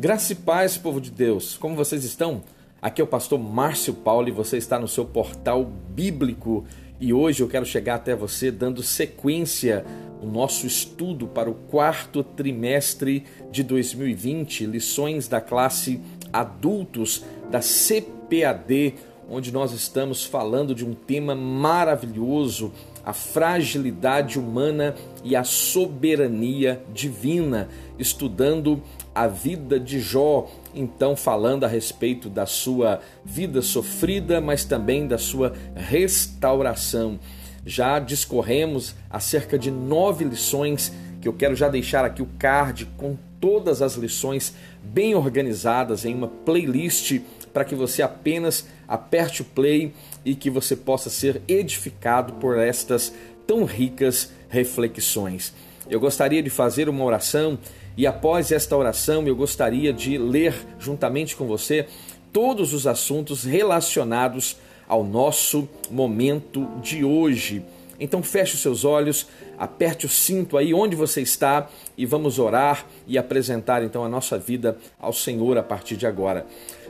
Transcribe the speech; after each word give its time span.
Graça 0.00 0.32
e 0.32 0.36
paz, 0.36 0.78
povo 0.78 1.00
de 1.00 1.10
Deus. 1.10 1.56
Como 1.56 1.74
vocês 1.74 2.04
estão? 2.04 2.44
Aqui 2.80 3.00
é 3.00 3.04
o 3.04 3.06
pastor 3.08 3.36
Márcio 3.36 3.92
Paulo 3.92 4.28
e 4.28 4.30
você 4.30 4.56
está 4.56 4.78
no 4.78 4.86
seu 4.86 5.04
portal 5.04 5.64
bíblico. 5.64 6.64
E 7.00 7.12
hoje 7.12 7.42
eu 7.42 7.48
quero 7.48 7.66
chegar 7.66 7.96
até 7.96 8.14
você 8.14 8.52
dando 8.52 8.80
sequência 8.80 9.84
ao 10.22 10.28
nosso 10.28 10.68
estudo 10.68 11.26
para 11.26 11.50
o 11.50 11.54
quarto 11.54 12.22
trimestre 12.22 13.24
de 13.50 13.64
2020, 13.64 14.66
lições 14.66 15.26
da 15.26 15.40
classe 15.40 16.00
adultos 16.32 17.24
da 17.50 17.58
CPAD, 17.58 18.94
onde 19.28 19.50
nós 19.50 19.72
estamos 19.72 20.24
falando 20.24 20.76
de 20.76 20.84
um 20.86 20.94
tema 20.94 21.34
maravilhoso, 21.34 22.72
a 23.04 23.12
fragilidade 23.12 24.38
humana 24.38 24.94
e 25.24 25.34
a 25.34 25.42
soberania 25.42 26.80
divina, 26.94 27.68
estudando 27.98 28.80
a 29.18 29.26
vida 29.26 29.80
de 29.80 29.98
Jó, 29.98 30.48
então 30.72 31.16
falando 31.16 31.64
a 31.64 31.66
respeito 31.66 32.28
da 32.28 32.46
sua 32.46 33.00
vida 33.24 33.60
sofrida, 33.60 34.40
mas 34.40 34.64
também 34.64 35.08
da 35.08 35.18
sua 35.18 35.54
restauração. 35.74 37.18
Já 37.66 37.98
discorremos 37.98 38.94
acerca 39.10 39.58
de 39.58 39.72
nove 39.72 40.24
lições 40.24 40.92
que 41.20 41.26
eu 41.26 41.32
quero 41.32 41.56
já 41.56 41.68
deixar 41.68 42.04
aqui 42.04 42.22
o 42.22 42.28
card 42.38 42.86
com 42.96 43.16
todas 43.40 43.82
as 43.82 43.96
lições 43.96 44.54
bem 44.84 45.16
organizadas 45.16 46.04
em 46.04 46.14
uma 46.14 46.28
playlist 46.28 47.18
para 47.52 47.64
que 47.64 47.74
você 47.74 48.02
apenas 48.02 48.68
aperte 48.86 49.42
o 49.42 49.46
play 49.46 49.92
e 50.24 50.36
que 50.36 50.48
você 50.48 50.76
possa 50.76 51.10
ser 51.10 51.42
edificado 51.48 52.34
por 52.34 52.56
estas 52.56 53.12
tão 53.48 53.64
ricas 53.64 54.30
reflexões. 54.48 55.52
Eu 55.90 55.98
gostaria 55.98 56.40
de 56.40 56.50
fazer 56.50 56.88
uma 56.88 57.02
oração 57.02 57.58
e 57.98 58.06
após 58.06 58.52
esta 58.52 58.76
oração, 58.76 59.26
eu 59.26 59.34
gostaria 59.34 59.92
de 59.92 60.16
ler 60.16 60.54
juntamente 60.78 61.34
com 61.34 61.48
você 61.48 61.88
todos 62.32 62.72
os 62.72 62.86
assuntos 62.86 63.42
relacionados 63.42 64.56
ao 64.86 65.02
nosso 65.02 65.68
momento 65.90 66.64
de 66.80 67.02
hoje. 67.02 67.60
Então 67.98 68.22
feche 68.22 68.54
os 68.54 68.62
seus 68.62 68.84
olhos, 68.84 69.26
aperte 69.58 70.06
o 70.06 70.08
cinto 70.08 70.56
aí 70.56 70.72
onde 70.72 70.94
você 70.94 71.20
está 71.20 71.68
e 71.96 72.06
vamos 72.06 72.38
orar 72.38 72.86
e 73.04 73.18
apresentar 73.18 73.82
então 73.82 74.04
a 74.04 74.08
nossa 74.08 74.38
vida 74.38 74.78
ao 75.00 75.12
Senhor 75.12 75.58
a 75.58 75.62
partir 75.64 75.96
de 75.96 76.06
agora. 76.06 76.46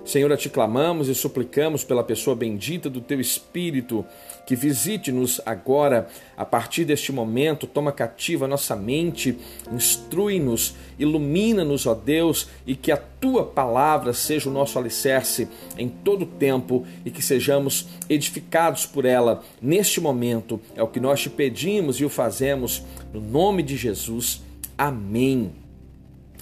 Senhor, 0.08 0.32
a 0.32 0.38
te 0.38 0.48
clamamos 0.48 1.06
e 1.06 1.14
suplicamos 1.14 1.84
pela 1.84 2.02
pessoa 2.02 2.34
bendita 2.34 2.88
do 2.88 2.98
teu 2.98 3.20
Espírito, 3.20 4.06
que 4.46 4.56
visite-nos 4.56 5.38
agora, 5.44 6.08
a 6.34 6.46
partir 6.46 6.86
deste 6.86 7.12
momento, 7.12 7.66
toma 7.66 7.92
cativa 7.92 8.46
a 8.46 8.48
nossa 8.48 8.74
mente, 8.74 9.36
instrui-nos, 9.70 10.74
ilumina-nos, 10.98 11.86
ó 11.86 11.92
Deus, 11.92 12.48
e 12.66 12.74
que 12.74 12.90
a 12.90 12.96
tua 12.96 13.44
palavra 13.44 14.14
seja 14.14 14.48
o 14.48 14.52
nosso 14.52 14.78
alicerce 14.78 15.46
em 15.76 15.90
todo 15.90 16.22
o 16.22 16.26
tempo 16.26 16.86
e 17.04 17.10
que 17.10 17.20
sejamos 17.20 17.86
edificados 18.08 18.86
por 18.86 19.04
ela 19.04 19.44
neste 19.60 20.00
momento. 20.00 20.58
É 20.74 20.82
o 20.82 20.88
que 20.88 21.00
nós 21.00 21.20
te 21.20 21.28
pedimos 21.28 22.00
e 22.00 22.06
o 22.06 22.08
fazemos 22.08 22.82
no 23.12 23.20
nome 23.20 23.62
de 23.62 23.76
Jesus. 23.76 24.40
Amém. 24.78 25.52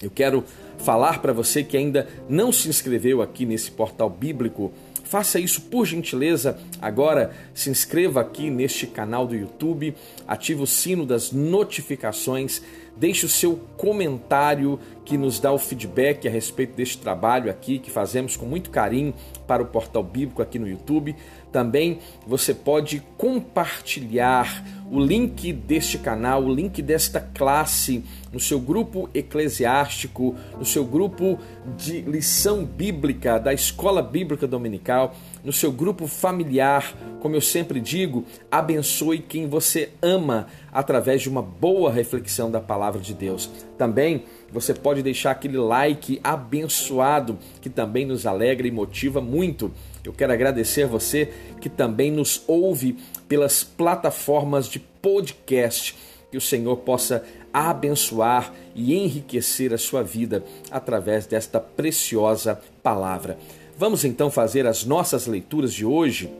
Eu 0.01 0.09
quero 0.09 0.45
falar 0.77 1.21
para 1.21 1.33
você 1.33 1.63
que 1.63 1.77
ainda 1.77 2.07
não 2.29 2.51
se 2.51 2.69
inscreveu 2.69 3.21
aqui 3.21 3.45
nesse 3.45 3.71
portal 3.71 4.09
bíblico. 4.09 4.71
Faça 5.03 5.39
isso 5.39 5.61
por 5.61 5.85
gentileza 5.85 6.57
agora. 6.81 7.31
Se 7.53 7.69
inscreva 7.69 8.19
aqui 8.19 8.49
neste 8.49 8.85
canal 8.85 9.25
do 9.25 9.35
YouTube, 9.35 9.95
ative 10.27 10.61
o 10.61 10.67
sino 10.67 11.05
das 11.05 11.31
notificações, 11.31 12.61
deixe 12.95 13.25
o 13.25 13.29
seu 13.29 13.57
comentário 13.77 14.77
que 15.05 15.17
nos 15.17 15.39
dá 15.39 15.51
o 15.53 15.57
feedback 15.57 16.27
a 16.27 16.31
respeito 16.31 16.75
deste 16.75 16.97
trabalho 16.97 17.49
aqui 17.49 17.79
que 17.79 17.89
fazemos 17.89 18.35
com 18.35 18.45
muito 18.45 18.69
carinho 18.69 19.13
para 19.47 19.63
o 19.63 19.67
portal 19.67 20.03
bíblico 20.03 20.41
aqui 20.41 20.59
no 20.59 20.67
YouTube. 20.67 21.15
Também 21.51 21.99
você 22.25 22.53
pode 22.53 23.01
compartilhar 23.17 24.63
o 24.89 24.99
link 24.99 25.51
deste 25.51 25.97
canal, 25.97 26.43
o 26.43 26.53
link 26.53 26.81
desta 26.81 27.19
classe 27.19 28.03
no 28.31 28.39
seu 28.39 28.59
grupo 28.59 29.09
eclesiástico, 29.13 30.35
no 30.57 30.65
seu 30.65 30.85
grupo 30.85 31.37
de 31.77 32.01
lição 32.01 32.63
bíblica 32.63 33.39
da 33.39 33.53
Escola 33.53 34.01
Bíblica 34.01 34.47
Dominical, 34.47 35.15
no 35.43 35.51
seu 35.51 35.71
grupo 35.71 36.07
familiar. 36.07 36.95
Como 37.19 37.35
eu 37.35 37.41
sempre 37.41 37.79
digo, 37.79 38.25
abençoe 38.51 39.19
quem 39.19 39.47
você 39.47 39.89
ama 40.01 40.47
através 40.71 41.21
de 41.21 41.29
uma 41.29 41.41
boa 41.41 41.91
reflexão 41.91 42.51
da 42.51 42.61
palavra 42.61 43.01
de 43.01 43.13
Deus. 43.13 43.49
Também 43.77 44.23
você 44.51 44.73
pode 44.73 45.01
deixar 45.01 45.31
aquele 45.31 45.57
like 45.57 46.19
abençoado 46.23 47.37
que 47.61 47.69
também 47.69 48.05
nos 48.05 48.25
alegra 48.25 48.67
e 48.67 48.71
motiva 48.71 49.19
muito. 49.19 49.71
Eu 50.07 50.13
quero 50.13 50.31
agradecer 50.31 50.87
você 50.87 51.33
que 51.59 51.67
também 51.67 52.09
nos 52.09 52.41
ouve 52.47 52.97
pelas 53.27 53.61
plataformas 53.61 54.69
de 54.69 54.79
podcast. 54.79 55.97
Que 56.31 56.37
o 56.37 56.41
Senhor 56.41 56.77
possa 56.77 57.25
abençoar 57.51 58.53
e 58.73 58.95
enriquecer 58.95 59.73
a 59.73 59.77
sua 59.77 60.03
vida 60.03 60.45
através 60.71 61.25
desta 61.25 61.59
preciosa 61.59 62.57
palavra. 62.81 63.37
Vamos 63.77 64.05
então 64.05 64.31
fazer 64.31 64.65
as 64.65 64.85
nossas 64.85 65.27
leituras 65.27 65.73
de 65.73 65.85
hoje. 65.85 66.31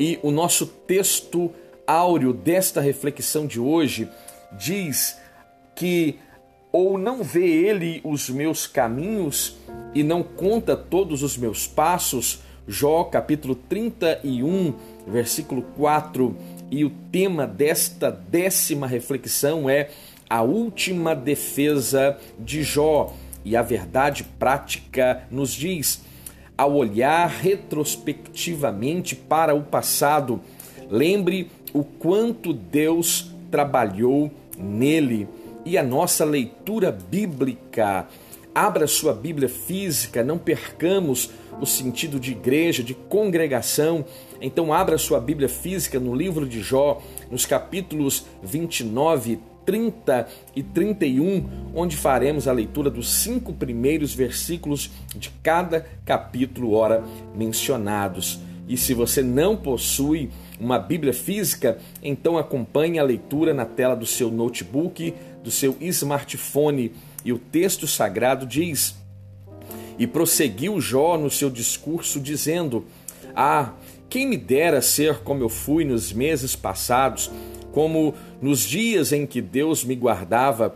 E 0.00 0.18
o 0.22 0.30
nosso 0.30 0.64
texto 0.64 1.52
áureo 1.86 2.32
desta 2.32 2.80
reflexão 2.80 3.46
de 3.46 3.60
hoje 3.60 4.08
diz 4.52 5.18
que 5.76 6.18
ou 6.74 6.98
não 6.98 7.22
vê 7.22 7.46
ele 7.46 8.00
os 8.02 8.28
meus 8.28 8.66
caminhos 8.66 9.56
e 9.94 10.02
não 10.02 10.24
conta 10.24 10.76
todos 10.76 11.22
os 11.22 11.36
meus 11.36 11.68
passos? 11.68 12.40
Jó 12.66 13.04
capítulo 13.04 13.54
31, 13.54 14.74
versículo 15.06 15.62
4. 15.76 16.36
E 16.72 16.84
o 16.84 16.90
tema 17.12 17.46
desta 17.46 18.10
décima 18.10 18.88
reflexão 18.88 19.70
é 19.70 19.90
a 20.28 20.42
última 20.42 21.14
defesa 21.14 22.18
de 22.40 22.64
Jó. 22.64 23.14
E 23.44 23.56
a 23.56 23.62
verdade 23.62 24.24
prática 24.24 25.22
nos 25.30 25.52
diz: 25.52 26.02
ao 26.58 26.74
olhar 26.74 27.28
retrospectivamente 27.28 29.14
para 29.14 29.54
o 29.54 29.62
passado, 29.62 30.40
lembre 30.90 31.52
o 31.72 31.84
quanto 31.84 32.52
Deus 32.52 33.32
trabalhou 33.48 34.28
nele. 34.58 35.28
E 35.64 35.78
a 35.78 35.82
nossa 35.82 36.24
leitura 36.24 36.92
bíblica 36.92 38.06
Abra 38.54 38.86
sua 38.86 39.12
Bíblia 39.12 39.48
física, 39.48 40.22
não 40.22 40.38
percamos 40.38 41.28
o 41.60 41.66
sentido 41.66 42.20
de 42.20 42.30
igreja, 42.30 42.84
de 42.84 42.94
congregação. 42.94 44.04
Então, 44.40 44.72
abra 44.72 44.96
sua 44.96 45.18
Bíblia 45.18 45.48
física 45.48 45.98
no 45.98 46.14
livro 46.14 46.46
de 46.46 46.60
Jó, 46.60 47.02
nos 47.28 47.44
capítulos 47.44 48.24
29, 48.44 49.40
30 49.66 50.28
e 50.54 50.62
31, 50.62 51.48
onde 51.74 51.96
faremos 51.96 52.46
a 52.46 52.52
leitura 52.52 52.90
dos 52.90 53.12
cinco 53.22 53.52
primeiros 53.52 54.14
versículos 54.14 54.88
de 55.16 55.30
cada 55.42 55.84
capítulo, 56.04 56.74
ora 56.74 57.02
mencionados. 57.34 58.38
E 58.68 58.76
se 58.76 58.94
você 58.94 59.20
não 59.20 59.56
possui 59.56 60.30
uma 60.60 60.78
Bíblia 60.78 61.12
física, 61.12 61.78
então 62.02 62.38
acompanhe 62.38 62.98
a 62.98 63.02
leitura 63.02 63.52
na 63.52 63.64
tela 63.64 63.94
do 63.94 64.06
seu 64.06 64.30
notebook, 64.30 65.12
do 65.44 65.50
seu 65.50 65.76
smartphone 65.80 66.92
e 67.24 67.32
o 67.32 67.38
texto 67.38 67.86
sagrado 67.86 68.46
diz: 68.46 68.96
E 69.98 70.06
prosseguiu 70.06 70.80
Jó 70.80 71.16
no 71.18 71.30
seu 71.30 71.50
discurso, 71.50 72.18
dizendo: 72.18 72.86
Ah, 73.36 73.74
quem 74.08 74.26
me 74.26 74.36
dera 74.36 74.80
ser 74.80 75.18
como 75.18 75.42
eu 75.42 75.48
fui 75.48 75.84
nos 75.84 76.12
meses 76.12 76.56
passados, 76.56 77.30
como 77.72 78.14
nos 78.40 78.60
dias 78.60 79.12
em 79.12 79.26
que 79.26 79.42
Deus 79.42 79.84
me 79.84 79.94
guardava, 79.94 80.74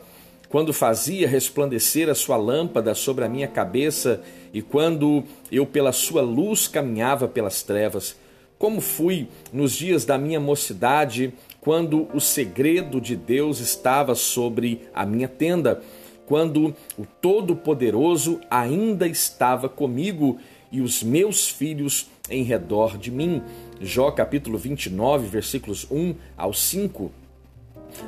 quando 0.49 0.73
fazia 0.73 1.29
resplandecer 1.29 2.09
a 2.09 2.15
sua 2.15 2.37
lâmpada 2.37 2.95
sobre 2.95 3.25
a 3.25 3.29
minha 3.29 3.49
cabeça 3.49 4.23
e 4.53 4.63
quando 4.63 5.25
eu 5.51 5.67
pela 5.67 5.93
sua 5.93 6.23
luz 6.23 6.69
caminhava 6.69 7.29
pelas 7.29 7.63
trevas. 7.63 8.17
Como 8.59 8.81
fui 8.81 9.29
nos 9.53 9.73
dias 9.73 10.05
da 10.05 10.19
minha 10.19 10.41
mocidade, 10.41 11.33
quando 11.69 12.09
o 12.15 12.19
segredo 12.19 12.99
de 12.99 13.15
Deus 13.15 13.61
estava 13.61 14.15
sobre 14.15 14.89
a 14.95 15.05
minha 15.05 15.29
tenda 15.29 15.83
quando 16.25 16.75
o 16.97 17.05
Todo-Poderoso 17.21 18.41
ainda 18.51 19.07
estava 19.07 19.69
comigo 19.69 20.39
e 20.73 20.81
os 20.81 21.03
meus 21.03 21.47
filhos 21.47 22.09
em 22.31 22.43
redor 22.43 22.97
de 22.97 23.11
mim. 23.11 23.43
Jó 23.83 24.11
capítulo 24.11 24.57
29, 24.57 25.27
versículos 25.29 25.87
1 25.91 26.15
ao 26.39 26.55
5. 26.55 27.13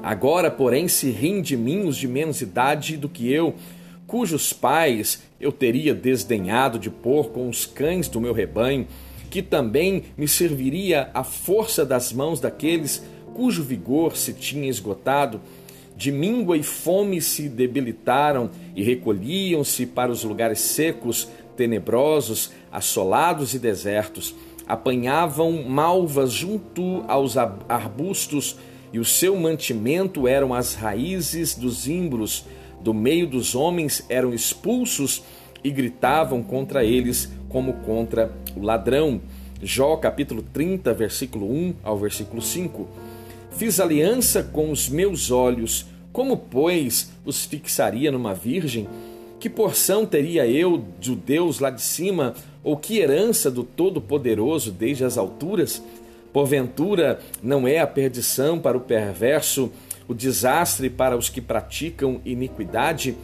Agora, 0.02 0.50
porém, 0.50 0.88
se 0.88 1.10
riem 1.10 1.42
de 1.42 1.54
mim 1.54 1.86
os 1.86 1.98
de 1.98 2.08
menos 2.08 2.40
idade 2.40 2.96
do 2.96 3.10
que 3.10 3.30
eu, 3.30 3.54
cujos 4.06 4.54
pais 4.54 5.22
eu 5.38 5.52
teria 5.52 5.94
desdenhado 5.94 6.78
de 6.78 6.88
pôr 6.88 7.28
com 7.28 7.46
os 7.46 7.66
cães 7.66 8.08
do 8.08 8.22
meu 8.22 8.32
rebanho, 8.32 8.86
que 9.30 9.42
também 9.42 10.04
me 10.16 10.26
serviria 10.26 11.10
a 11.12 11.22
força 11.22 11.84
das 11.84 12.10
mãos 12.10 12.40
daqueles 12.40 13.02
cujo 13.40 13.62
vigor 13.62 14.19
se 14.19 14.34
tinha 14.34 14.69
esgotado, 14.69 15.40
de 15.96 16.12
míngua 16.12 16.58
e 16.58 16.62
fome 16.62 17.22
se 17.22 17.48
debilitaram 17.48 18.50
e 18.76 18.82
recolhiam-se 18.82 19.87
para 19.87 20.12
os 20.12 20.25
lugares 20.25 20.60
secos, 20.60 21.26
tenebrosos, 21.56 22.52
assolados 22.70 23.54
e 23.54 23.58
desertos. 23.58 24.34
Apanhavam 24.69 25.64
malvas 25.66 26.32
junto 26.32 27.02
aos 27.08 27.38
arbustos 27.38 28.58
e 28.92 28.98
o 28.98 29.06
seu 29.06 29.34
mantimento 29.37 30.28
eram 30.28 30.52
as 30.52 30.75
raízes 30.75 31.54
dos 31.54 31.88
imbros. 31.88 32.44
Do 32.82 32.92
meio 32.92 33.26
dos 33.26 33.54
homens 33.54 34.04
eram 34.10 34.34
expulsos 34.34 35.22
e 35.64 35.70
gritavam 35.70 36.42
contra 36.42 36.84
eles 36.84 37.32
como 37.48 37.72
contra 37.72 38.31
o 38.54 38.60
ladrão. 38.60 39.19
Jó 39.62 39.96
capítulo 39.96 40.42
30, 40.42 40.92
versículo 40.92 41.50
1 41.50 41.76
ao 41.82 41.96
versículo 41.96 42.42
5. 42.42 43.09
Fiz 43.52 43.79
aliança 43.79 44.43
com 44.43 44.70
os 44.70 44.88
meus 44.88 45.31
olhos, 45.31 45.87
como, 46.12 46.37
pois, 46.37 47.11
os 47.25 47.44
fixaria 47.44 48.11
numa 48.11 48.35
virgem? 48.35 48.88
Que 49.38 49.49
porção 49.49 50.05
teria 50.05 50.47
eu 50.47 50.79
do 50.79 51.14
Deus 51.14 51.61
lá 51.61 51.70
de 51.70 51.82
cima, 51.82 52.35
ou 52.62 52.76
que 52.76 52.99
herança 52.99 53.50
do 53.50 53.62
Todo-Poderoso 53.62 54.70
desde 54.70 55.05
as 55.05 55.17
alturas? 55.17 55.82
Porventura, 56.32 57.20
não 57.43 57.67
é 57.67 57.79
a 57.79 57.87
perdição 57.87 58.58
para 58.58 58.76
o 58.76 58.81
perverso, 58.81 59.70
o 60.06 60.14
desastre 60.14 60.88
para 60.88 61.17
os 61.17 61.29
que 61.29 61.41
praticam 61.41 62.20
iniquidade? 62.25 63.17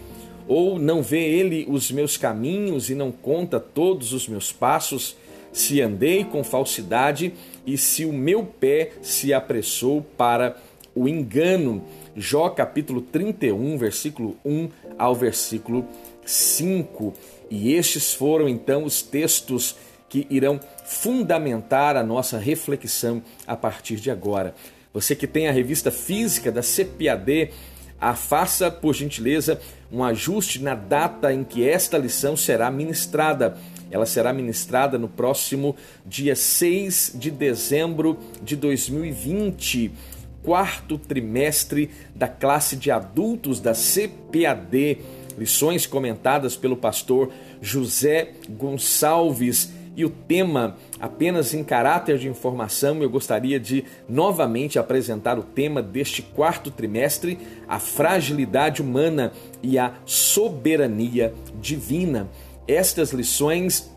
Ou 0.48 0.78
não 0.78 1.02
vê 1.02 1.24
ele 1.24 1.66
os 1.68 1.90
meus 1.90 2.16
caminhos 2.16 2.88
e 2.88 2.94
não 2.94 3.10
conta 3.10 3.58
todos 3.58 4.12
os 4.12 4.28
meus 4.28 4.52
passos? 4.52 5.16
Se 5.52 5.80
andei 5.80 6.24
com 6.24 6.44
falsidade 6.44 7.32
e 7.66 7.76
se 7.76 8.04
o 8.04 8.12
meu 8.12 8.44
pé 8.44 8.92
se 9.02 9.34
apressou 9.34 10.00
para 10.16 10.56
o 10.94 11.08
engano. 11.08 11.84
Jó 12.16 12.48
capítulo 12.48 13.02
31, 13.02 13.76
versículo 13.76 14.36
1 14.44 14.70
ao 14.96 15.14
versículo 15.14 15.86
5. 16.24 17.12
E 17.50 17.74
estes 17.74 18.14
foram 18.14 18.48
então 18.48 18.84
os 18.84 19.02
textos 19.02 19.76
que 20.08 20.26
irão 20.30 20.58
fundamentar 20.84 21.96
a 21.96 22.02
nossa 22.02 22.38
reflexão 22.38 23.22
a 23.46 23.56
partir 23.56 23.96
de 23.96 24.10
agora. 24.10 24.54
Você 24.94 25.14
que 25.14 25.26
tem 25.26 25.48
a 25.48 25.52
revista 25.52 25.90
física 25.90 26.50
da 26.50 26.62
CPAD, 26.62 27.50
a 28.00 28.14
faça, 28.14 28.70
por 28.70 28.94
gentileza, 28.94 29.60
um 29.90 30.02
ajuste 30.02 30.62
na 30.62 30.74
data 30.74 31.32
em 31.32 31.44
que 31.44 31.68
esta 31.68 31.98
lição 31.98 32.36
será 32.36 32.70
ministrada. 32.70 33.58
Ela 33.90 34.06
será 34.06 34.32
ministrada 34.32 34.98
no 34.98 35.08
próximo 35.08 35.76
dia 36.04 36.34
6 36.34 37.12
de 37.14 37.30
dezembro 37.30 38.18
de 38.42 38.56
2020, 38.56 39.92
quarto 40.42 40.98
trimestre 40.98 41.90
da 42.14 42.28
classe 42.28 42.76
de 42.76 42.90
adultos 42.90 43.60
da 43.60 43.72
CPAD. 43.72 44.98
Lições 45.38 45.86
comentadas 45.86 46.56
pelo 46.56 46.76
pastor 46.76 47.30
José 47.60 48.32
Gonçalves 48.48 49.70
e 49.96 50.04
o 50.04 50.10
tema, 50.10 50.76
apenas 51.00 51.54
em 51.54 51.64
caráter 51.64 52.18
de 52.18 52.28
informação, 52.28 53.02
eu 53.02 53.08
gostaria 53.08 53.58
de 53.58 53.82
novamente 54.06 54.78
apresentar 54.78 55.38
o 55.38 55.42
tema 55.42 55.82
deste 55.82 56.20
quarto 56.20 56.70
trimestre: 56.70 57.38
a 57.66 57.78
fragilidade 57.78 58.82
humana 58.82 59.32
e 59.62 59.78
a 59.78 59.94
soberania 60.04 61.32
divina. 61.58 62.28
Estas 62.66 63.12
lições 63.12 63.90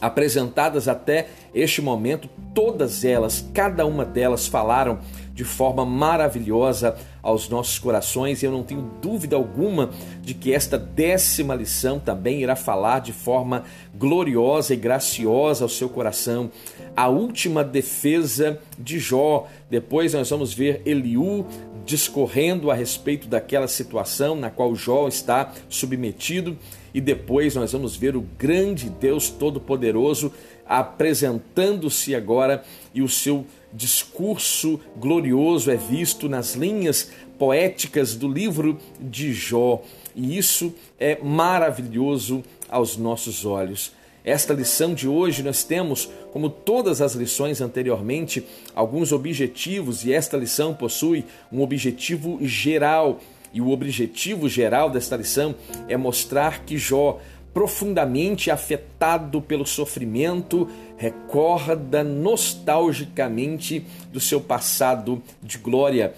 apresentadas 0.00 0.86
até 0.88 1.28
este 1.54 1.82
momento, 1.82 2.28
todas 2.54 3.04
elas, 3.04 3.44
cada 3.52 3.84
uma 3.86 4.04
delas 4.04 4.46
falaram 4.46 5.00
de 5.38 5.44
forma 5.44 5.86
maravilhosa 5.86 6.96
aos 7.22 7.48
nossos 7.48 7.78
corações 7.78 8.42
e 8.42 8.46
eu 8.46 8.50
não 8.50 8.64
tenho 8.64 8.90
dúvida 9.00 9.36
alguma 9.36 9.90
de 10.20 10.34
que 10.34 10.52
esta 10.52 10.76
décima 10.76 11.54
lição 11.54 12.00
também 12.00 12.42
irá 12.42 12.56
falar 12.56 13.00
de 13.00 13.12
forma 13.12 13.62
gloriosa 13.94 14.74
e 14.74 14.76
graciosa 14.76 15.64
ao 15.64 15.68
seu 15.68 15.88
coração. 15.88 16.50
A 16.96 17.08
última 17.08 17.62
defesa 17.62 18.58
de 18.76 18.98
Jó. 18.98 19.46
Depois 19.70 20.12
nós 20.12 20.28
vamos 20.28 20.52
ver 20.52 20.82
Eliú 20.84 21.46
discorrendo 21.84 22.70
a 22.70 22.74
respeito 22.74 23.28
daquela 23.28 23.68
situação 23.68 24.34
na 24.34 24.50
qual 24.50 24.74
Jó 24.74 25.06
está 25.06 25.52
submetido 25.68 26.58
e 26.98 27.00
depois 27.00 27.54
nós 27.54 27.70
vamos 27.70 27.94
ver 27.94 28.16
o 28.16 28.26
grande 28.36 28.90
Deus 28.90 29.30
Todo-Poderoso 29.30 30.32
apresentando-se 30.66 32.12
agora 32.12 32.64
e 32.92 33.00
o 33.02 33.08
seu 33.08 33.46
discurso 33.72 34.80
glorioso 34.96 35.70
é 35.70 35.76
visto 35.76 36.28
nas 36.28 36.56
linhas 36.56 37.12
poéticas 37.38 38.16
do 38.16 38.26
livro 38.26 38.80
de 38.98 39.32
Jó, 39.32 39.80
e 40.16 40.36
isso 40.36 40.74
é 40.98 41.16
maravilhoso 41.22 42.42
aos 42.68 42.96
nossos 42.96 43.46
olhos. 43.46 43.92
Esta 44.24 44.52
lição 44.52 44.92
de 44.92 45.06
hoje 45.06 45.44
nós 45.44 45.62
temos, 45.62 46.10
como 46.32 46.50
todas 46.50 47.00
as 47.00 47.14
lições 47.14 47.60
anteriormente, 47.60 48.44
alguns 48.74 49.12
objetivos, 49.12 50.04
e 50.04 50.12
esta 50.12 50.36
lição 50.36 50.74
possui 50.74 51.24
um 51.52 51.62
objetivo 51.62 52.40
geral. 52.42 53.20
E 53.58 53.60
o 53.60 53.72
objetivo 53.72 54.48
geral 54.48 54.88
desta 54.88 55.16
lição 55.16 55.52
é 55.88 55.96
mostrar 55.96 56.64
que 56.64 56.78
Jó 56.78 57.18
profundamente 57.52 58.52
afetado 58.52 59.42
pelo 59.42 59.66
sofrimento, 59.66 60.68
recorda 60.96 62.04
nostalgicamente 62.04 63.84
do 64.12 64.20
seu 64.20 64.40
passado 64.40 65.20
de 65.42 65.58
glória. 65.58 66.14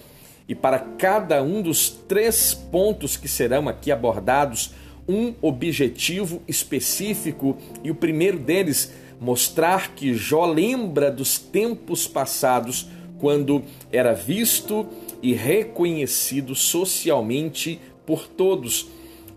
E 0.47 0.53
para 0.53 0.77
cada 0.77 1.41
um 1.41 1.63
dos 1.63 1.89
três 1.89 2.53
pontos 2.53 3.17
que 3.17 3.27
serão 3.27 3.67
aqui 3.67 3.91
abordados, 3.91 4.75
um 5.09 5.33
objetivo 5.41 6.43
específico, 6.47 7.57
e 7.83 7.89
o 7.89 7.95
primeiro 7.95 8.37
deles, 8.37 8.93
mostrar 9.19 9.95
que 9.95 10.13
Jó 10.13 10.45
lembra 10.45 11.09
dos 11.09 11.39
tempos 11.39 12.07
passados, 12.07 12.87
quando 13.17 13.63
era 13.91 14.13
visto 14.13 14.87
e 15.21 15.33
reconhecido 15.33 16.55
socialmente 16.55 17.79
por 18.05 18.27
todos. 18.27 18.87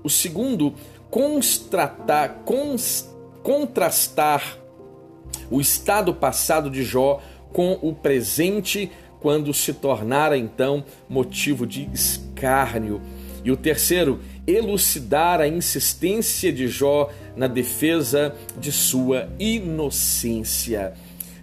O 0.02 0.10
segundo, 0.10 0.74
constratar, 1.10 2.42
cons, 2.44 3.08
contrastar 3.42 4.58
o 5.50 5.60
estado 5.60 6.14
passado 6.14 6.70
de 6.70 6.82
Jó 6.82 7.20
com 7.52 7.78
o 7.82 7.94
presente, 7.94 8.90
quando 9.20 9.54
se 9.54 9.72
tornara 9.72 10.36
então 10.36 10.84
motivo 11.08 11.66
de 11.66 11.88
escárnio. 11.92 13.00
E 13.44 13.50
o 13.50 13.56
terceiro, 13.56 14.20
elucidar 14.46 15.40
a 15.40 15.46
insistência 15.46 16.52
de 16.52 16.66
Jó 16.66 17.10
na 17.36 17.46
defesa 17.46 18.34
de 18.58 18.72
sua 18.72 19.28
inocência. 19.38 20.94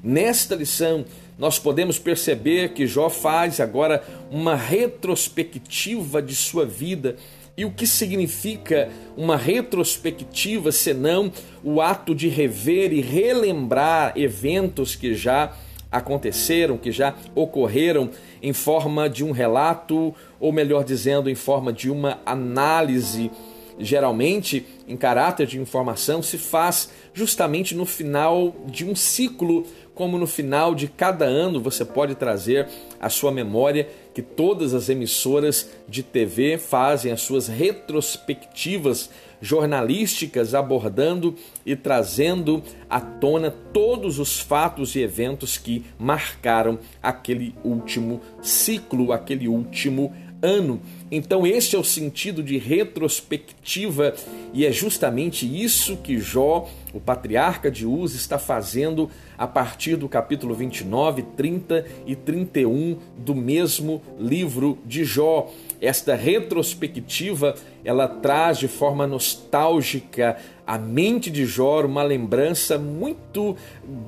Nesta 0.04 0.56
lição, 0.56 1.06
nós 1.42 1.58
podemos 1.58 1.98
perceber 1.98 2.70
que 2.70 2.86
Jó 2.86 3.10
faz 3.10 3.60
agora 3.60 4.04
uma 4.30 4.56
retrospectiva 4.56 6.22
de 6.22 6.36
sua 6.36 6.68
vida 6.68 7.16
e 7.58 7.66
o 7.66 7.72
que 7.72 7.88
significa 7.88 8.90
uma 9.18 9.36
retrospectiva 9.36 10.72
senão 10.72 11.32
o 11.64 11.82
ato 11.82 12.14
de 12.14 12.28
rever 12.28 12.94
e 12.94 13.02
relembrar 13.02 14.14
eventos 14.16 14.94
que 14.94 15.16
já 15.16 15.58
aconteceram, 15.92 16.78
que 16.78 16.92
já 16.92 17.16
ocorreram 17.34 18.12
em 18.40 18.54
forma 18.54 19.10
de 19.10 19.24
um 19.24 19.32
relato, 19.32 20.14
ou 20.40 20.54
melhor 20.54 20.84
dizendo, 20.84 21.28
em 21.28 21.34
forma 21.34 21.74
de 21.74 21.90
uma 21.90 22.20
análise. 22.24 23.32
Geralmente, 23.80 24.64
em 24.88 24.96
caráter 24.96 25.48
de 25.48 25.60
informação, 25.60 26.22
se 26.22 26.38
faz 26.38 26.92
justamente 27.16 27.74
no 27.74 27.86
final 27.86 28.56
de 28.68 28.86
um 28.86 28.96
ciclo 28.96 29.66
como 29.94 30.18
no 30.18 30.28
final 30.28 30.74
de 30.74 30.88
cada 30.88 31.26
ano 31.26 31.62
você 31.62 31.84
pode 31.84 32.16
trazer 32.16 32.68
à 33.00 33.10
sua 33.10 33.32
memória 33.32 33.90
que 34.14 34.22
todas 34.22 34.74
as 34.74 34.90
emissoras 34.90 35.70
de 35.88 36.04
TV 36.04 36.58
fazem 36.58 37.12
as 37.12 37.22
suas 37.22 37.48
retrospectivas 37.48 39.10
jornalísticas 39.42 40.54
abordando 40.54 41.36
e 41.66 41.76
trazendo 41.76 42.62
à 42.90 43.02
tona 43.02 43.50
todos 43.74 44.20
os 44.20 44.40
fatos 44.40 44.96
e 44.96 45.00
eventos 45.02 45.58
que 45.58 45.84
marcaram 45.98 46.78
aquele 47.02 47.56
último 47.64 48.22
ciclo, 48.42 49.12
aquele 49.12 49.48
último 49.48 50.14
ano. 50.42 50.82
Então, 51.12 51.46
este 51.46 51.76
é 51.76 51.80
o 51.80 51.84
sentido 51.84 52.42
de 52.42 52.58
retrospectiva 52.58 54.14
e 54.54 54.66
é 54.66 54.72
justamente 54.72 55.46
isso 55.46 55.98
que 55.98 56.20
Jó, 56.20 56.68
o 56.94 57.00
patriarca 57.00 57.72
de 57.72 57.86
Uz, 57.86 58.14
está 58.14 58.38
fazendo 58.38 59.10
a 59.38 59.48
partir 59.48 59.96
do 59.96 60.10
capítulo 60.10 60.54
29, 60.54 61.24
30 61.36 61.86
e 62.06 62.16
31 62.16 62.98
do 63.18 63.34
mesmo 63.34 64.02
livro 64.20 64.78
de 64.86 65.04
Jó. 65.04 65.50
Esta 65.80 66.16
retrospectiva, 66.16 67.56
ela 67.84 68.08
traz 68.08 68.60
de 68.60 68.68
forma 68.68 69.08
nostálgica 69.08 70.38
à 70.66 70.78
mente 70.78 71.32
de 71.32 71.46
Jó 71.46 71.82
uma 71.86 72.04
lembrança 72.04 72.78
muito 72.78 73.56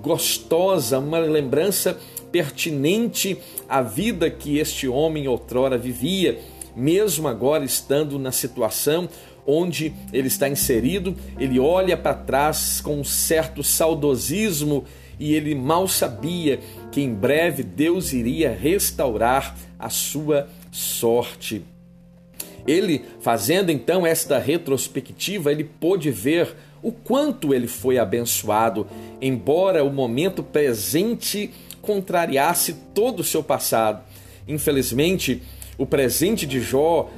gostosa, 0.02 1.00
uma 1.00 1.20
lembrança 1.20 1.98
pertinente 2.32 3.38
à 3.70 3.82
vida 3.82 4.30
que 4.30 4.58
este 4.58 4.88
homem 4.88 5.28
outrora 5.28 5.78
vivia. 5.78 6.40
mesmo 6.76 7.28
agora 7.28 7.64
estando 7.64 8.18
na 8.18 8.32
situação 8.32 9.08
onde 9.46 9.94
ele 10.12 10.28
está 10.28 10.48
inserido, 10.48 11.16
ele 11.40 11.60
olha 11.60 11.98
para 11.98 12.14
trás 12.14 12.82
com 12.82 13.00
um 13.00 13.04
certo 13.04 13.64
saudosismo 13.64 14.86
e 15.20 15.34
ele 15.34 15.56
mal 15.56 15.88
sabia 15.88 16.60
que 16.92 17.02
em 17.02 17.14
breve 17.14 17.64
Deus 17.64 18.14
iria 18.14 18.52
restaurar 18.52 19.56
a 19.78 19.90
sua 19.90 20.48
sorte. 20.72 21.64
Ele, 22.66 23.04
fazendo 23.20 23.72
então 23.72 24.06
esta 24.06 24.40
retrospectiva, 24.40 25.52
ele 25.52 25.64
pôde 25.64 26.10
ver 26.10 26.56
o 26.82 26.92
quanto 26.92 27.54
ele 27.54 27.68
foi 27.68 27.98
abençoado, 27.98 28.88
embora 29.22 29.84
o 29.84 29.92
momento 29.92 30.44
presente 30.44 31.52
contrariasse 31.82 32.74
todo 32.94 33.20
o 33.20 33.24
seu 33.24 33.44
passado. 33.44 34.04
Infelizmente, 34.48 35.42
o 35.78 35.86
presente 35.86 36.46
de 36.46 36.62
Jó 36.62 37.10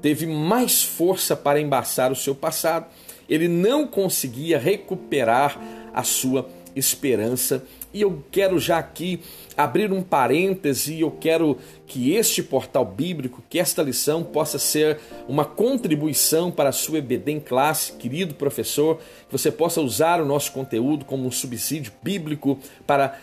teve 0.00 0.26
mais 0.26 0.82
força 0.82 1.36
para 1.36 1.60
embaçar 1.60 2.12
o 2.12 2.16
seu 2.16 2.34
passado. 2.34 2.86
Ele 3.28 3.48
não 3.48 3.86
conseguia 3.86 4.58
recuperar 4.58 5.58
a 5.92 6.02
sua 6.02 6.48
esperança. 6.74 7.64
E 7.92 8.02
eu 8.02 8.22
quero 8.30 8.58
já 8.58 8.78
aqui 8.78 9.20
abrir 9.56 9.92
um 9.92 10.02
parêntese 10.02 10.94
e 10.94 11.00
eu 11.00 11.10
quero 11.10 11.58
que 11.86 12.12
este 12.12 12.42
portal 12.42 12.84
bíblico, 12.84 13.42
que 13.48 13.58
esta 13.58 13.82
lição 13.82 14.22
possa 14.22 14.58
ser 14.58 15.00
uma 15.26 15.44
contribuição 15.44 16.50
para 16.50 16.68
a 16.68 16.72
sua 16.72 16.98
EBD 16.98 17.32
em 17.32 17.40
classe, 17.40 17.92
querido 17.92 18.34
professor, 18.34 18.98
que 18.98 19.32
você 19.32 19.50
possa 19.50 19.80
usar 19.80 20.20
o 20.20 20.26
nosso 20.26 20.52
conteúdo 20.52 21.04
como 21.04 21.26
um 21.26 21.30
subsídio 21.30 21.90
bíblico 22.02 22.58
para 22.86 23.18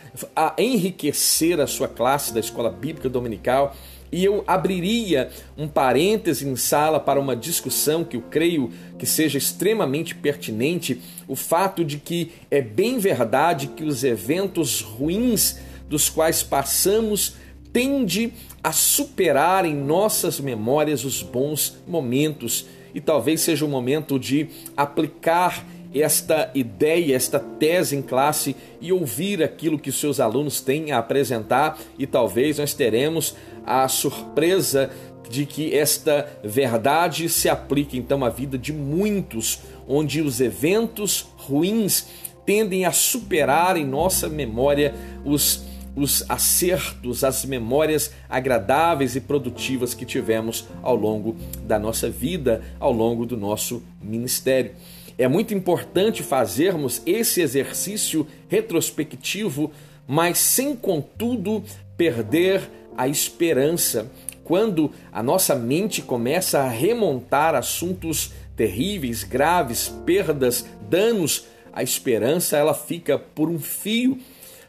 enriquecer 0.58 1.62
a 1.62 1.68
sua 1.68 1.88
classe 1.88 2.34
da 2.34 2.40
Escola 2.40 2.70
Bíblica 2.70 3.08
Dominical 3.08 3.76
e 4.16 4.24
eu 4.24 4.46
abriria 4.48 5.30
um 5.58 5.68
parêntese 5.68 6.48
em 6.48 6.56
sala 6.56 7.02
para 7.02 7.20
uma 7.20 7.36
discussão 7.36 8.02
que 8.02 8.16
eu 8.16 8.22
creio 8.22 8.72
que 8.98 9.06
seja 9.06 9.38
extremamente 9.38 10.16
pertinente, 10.16 11.02
o 11.28 11.36
fato 11.36 11.84
de 11.84 11.98
que 11.98 12.32
é 12.50 12.62
bem 12.62 12.98
verdade 12.98 13.68
que 13.68 13.84
os 13.84 14.06
eventos 14.06 14.80
ruins 14.80 15.60
dos 15.90 16.08
quais 16.08 16.42
passamos 16.42 17.36
tende 17.74 18.32
a 18.64 18.72
superar 18.72 19.66
em 19.66 19.76
nossas 19.76 20.40
memórias 20.40 21.04
os 21.04 21.22
bons 21.22 21.78
momentos. 21.86 22.68
E 22.94 23.02
talvez 23.02 23.42
seja 23.42 23.66
o 23.66 23.70
momento 23.70 24.18
de 24.18 24.48
aplicar 24.78 25.66
esta 25.94 26.52
ideia, 26.54 27.16
esta 27.16 27.40
tese 27.40 27.96
em 27.96 28.02
classe 28.02 28.56
e 28.82 28.92
ouvir 28.92 29.42
aquilo 29.42 29.80
que 29.80 29.92
seus 29.92 30.20
alunos 30.20 30.60
têm 30.60 30.92
a 30.92 31.00
apresentar. 31.00 31.80
E 31.98 32.06
talvez 32.06 32.60
nós 32.60 32.74
teremos 32.74 33.36
a 33.66 33.88
surpresa 33.88 34.90
de 35.30 35.46
que 35.46 35.76
esta 35.76 36.28
verdade 36.44 37.28
se 37.30 37.50
aplique 37.50 37.98
então 37.98 38.24
à 38.24 38.30
vida 38.30 38.58
de 38.58 38.72
muitos, 38.72 39.60
onde 39.88 40.22
os 40.22 40.40
eventos 40.40 41.28
ruins 41.38 42.08
tendem 42.46 42.86
a 42.86 42.92
superar 42.92 43.76
em 43.76 43.86
nossa 43.86 44.30
memória 44.30 44.94
os 45.24 45.66
os 45.96 46.30
acertos, 46.30 47.24
as 47.24 47.46
memórias 47.46 48.12
agradáveis 48.30 49.16
e 49.16 49.22
produtivas 49.22 49.94
que 49.94 50.06
tivemos 50.06 50.68
ao 50.84 50.96
longo 50.96 51.36
da 51.64 51.80
nossa 51.80 52.10
vida, 52.10 52.62
ao 52.80 52.92
longo 52.92 53.26
do 53.26 53.38
nosso 53.38 53.82
ministério. 54.02 54.72
É 55.18 55.28
muito 55.28 55.54
importante 55.54 56.22
fazermos 56.22 57.02
esse 57.06 57.40
exercício 57.40 58.28
retrospectivo, 58.50 59.72
mas 60.06 60.38
sem, 60.38 60.76
contudo, 60.76 61.64
perder 61.96 62.70
a 62.98 63.08
esperança. 63.08 64.12
Quando 64.44 64.92
a 65.12 65.24
nossa 65.24 65.56
mente 65.56 66.02
começa 66.02 66.60
a 66.60 66.70
remontar 66.70 67.56
assuntos 67.56 68.32
terríveis, 68.56 69.24
graves, 69.24 69.90
perdas, 70.06 70.66
danos, 70.90 71.46
a 71.74 71.84
esperança 71.84 72.58
ela 72.58 72.74
fica 72.74 73.18
por 73.18 73.50
um 73.50 73.60
fio 73.60 74.20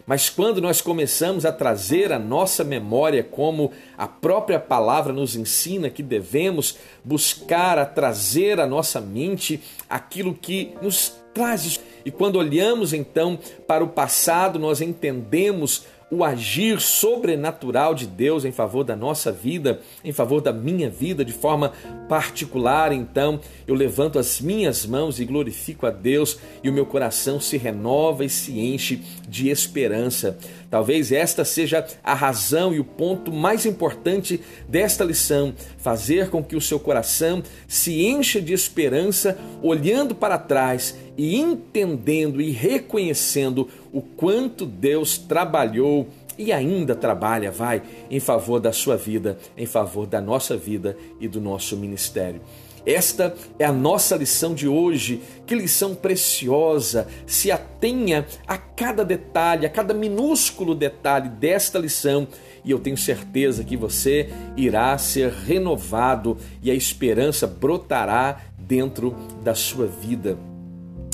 mas 0.06 0.30
quando 0.30 0.62
nós 0.62 0.80
começamos 0.80 1.44
a 1.44 1.50
trazer 1.50 2.12
a 2.12 2.18
nossa 2.18 2.62
memória, 2.62 3.24
como 3.24 3.72
a 3.98 4.06
própria 4.06 4.60
palavra 4.60 5.12
nos 5.12 5.34
ensina 5.34 5.90
que 5.90 6.02
devemos 6.02 6.78
buscar 7.04 7.76
a 7.76 7.84
trazer 7.84 8.60
à 8.60 8.66
nossa 8.68 9.00
mente 9.00 9.60
aquilo 9.90 10.32
que 10.32 10.72
nos 10.80 11.12
traz. 11.34 11.80
E 12.04 12.10
quando 12.12 12.36
olhamos 12.36 12.92
então 12.92 13.36
para 13.66 13.82
o 13.82 13.88
passado, 13.88 14.60
nós 14.60 14.80
entendemos 14.80 15.84
o 16.10 16.22
agir 16.22 16.80
sobrenatural 16.80 17.94
de 17.94 18.06
Deus 18.06 18.44
em 18.44 18.52
favor 18.52 18.84
da 18.84 18.94
nossa 18.94 19.32
vida, 19.32 19.80
em 20.04 20.12
favor 20.12 20.40
da 20.40 20.52
minha 20.52 20.88
vida, 20.88 21.24
de 21.24 21.32
forma 21.32 21.72
particular. 22.08 22.92
Então, 22.92 23.40
eu 23.66 23.74
levanto 23.74 24.18
as 24.18 24.40
minhas 24.40 24.86
mãos 24.86 25.18
e 25.18 25.24
glorifico 25.24 25.86
a 25.86 25.90
Deus, 25.90 26.38
e 26.62 26.70
o 26.70 26.72
meu 26.72 26.86
coração 26.86 27.40
se 27.40 27.56
renova 27.56 28.24
e 28.24 28.28
se 28.28 28.58
enche 28.58 29.02
de 29.28 29.48
esperança. 29.48 30.38
Talvez 30.70 31.12
esta 31.12 31.44
seja 31.44 31.86
a 32.02 32.14
razão 32.14 32.74
e 32.74 32.80
o 32.80 32.84
ponto 32.84 33.32
mais 33.32 33.64
importante 33.66 34.40
desta 34.68 35.04
lição: 35.04 35.54
fazer 35.78 36.30
com 36.30 36.42
que 36.42 36.56
o 36.56 36.60
seu 36.60 36.78
coração 36.78 37.42
se 37.68 38.04
encha 38.04 38.40
de 38.40 38.52
esperança, 38.52 39.38
olhando 39.62 40.14
para 40.14 40.38
trás 40.38 40.96
e 41.16 41.36
entendendo 41.36 42.40
e 42.40 42.50
reconhecendo 42.50 43.68
o 43.92 44.02
quanto 44.02 44.66
Deus 44.66 45.16
trabalhou 45.16 46.08
e 46.38 46.52
ainda 46.52 46.94
trabalha, 46.94 47.50
vai, 47.50 47.82
em 48.10 48.20
favor 48.20 48.60
da 48.60 48.72
sua 48.72 48.96
vida, 48.96 49.38
em 49.56 49.64
favor 49.64 50.06
da 50.06 50.20
nossa 50.20 50.56
vida 50.56 50.96
e 51.18 51.26
do 51.26 51.40
nosso 51.40 51.76
ministério. 51.76 52.40
Esta 52.86 53.34
é 53.58 53.64
a 53.64 53.72
nossa 53.72 54.14
lição 54.14 54.54
de 54.54 54.68
hoje. 54.68 55.20
Que 55.44 55.56
lição 55.56 55.92
preciosa! 55.92 57.08
Se 57.26 57.50
atenha 57.50 58.24
a 58.46 58.56
cada 58.56 59.04
detalhe, 59.04 59.66
a 59.66 59.70
cada 59.70 59.92
minúsculo 59.92 60.72
detalhe 60.72 61.28
desta 61.28 61.80
lição, 61.80 62.28
e 62.64 62.70
eu 62.70 62.78
tenho 62.78 62.96
certeza 62.96 63.64
que 63.64 63.76
você 63.76 64.30
irá 64.56 64.96
ser 64.98 65.32
renovado 65.32 66.36
e 66.62 66.70
a 66.70 66.74
esperança 66.74 67.46
brotará 67.46 68.40
dentro 68.56 69.16
da 69.42 69.54
sua 69.54 69.86
vida. 69.86 70.38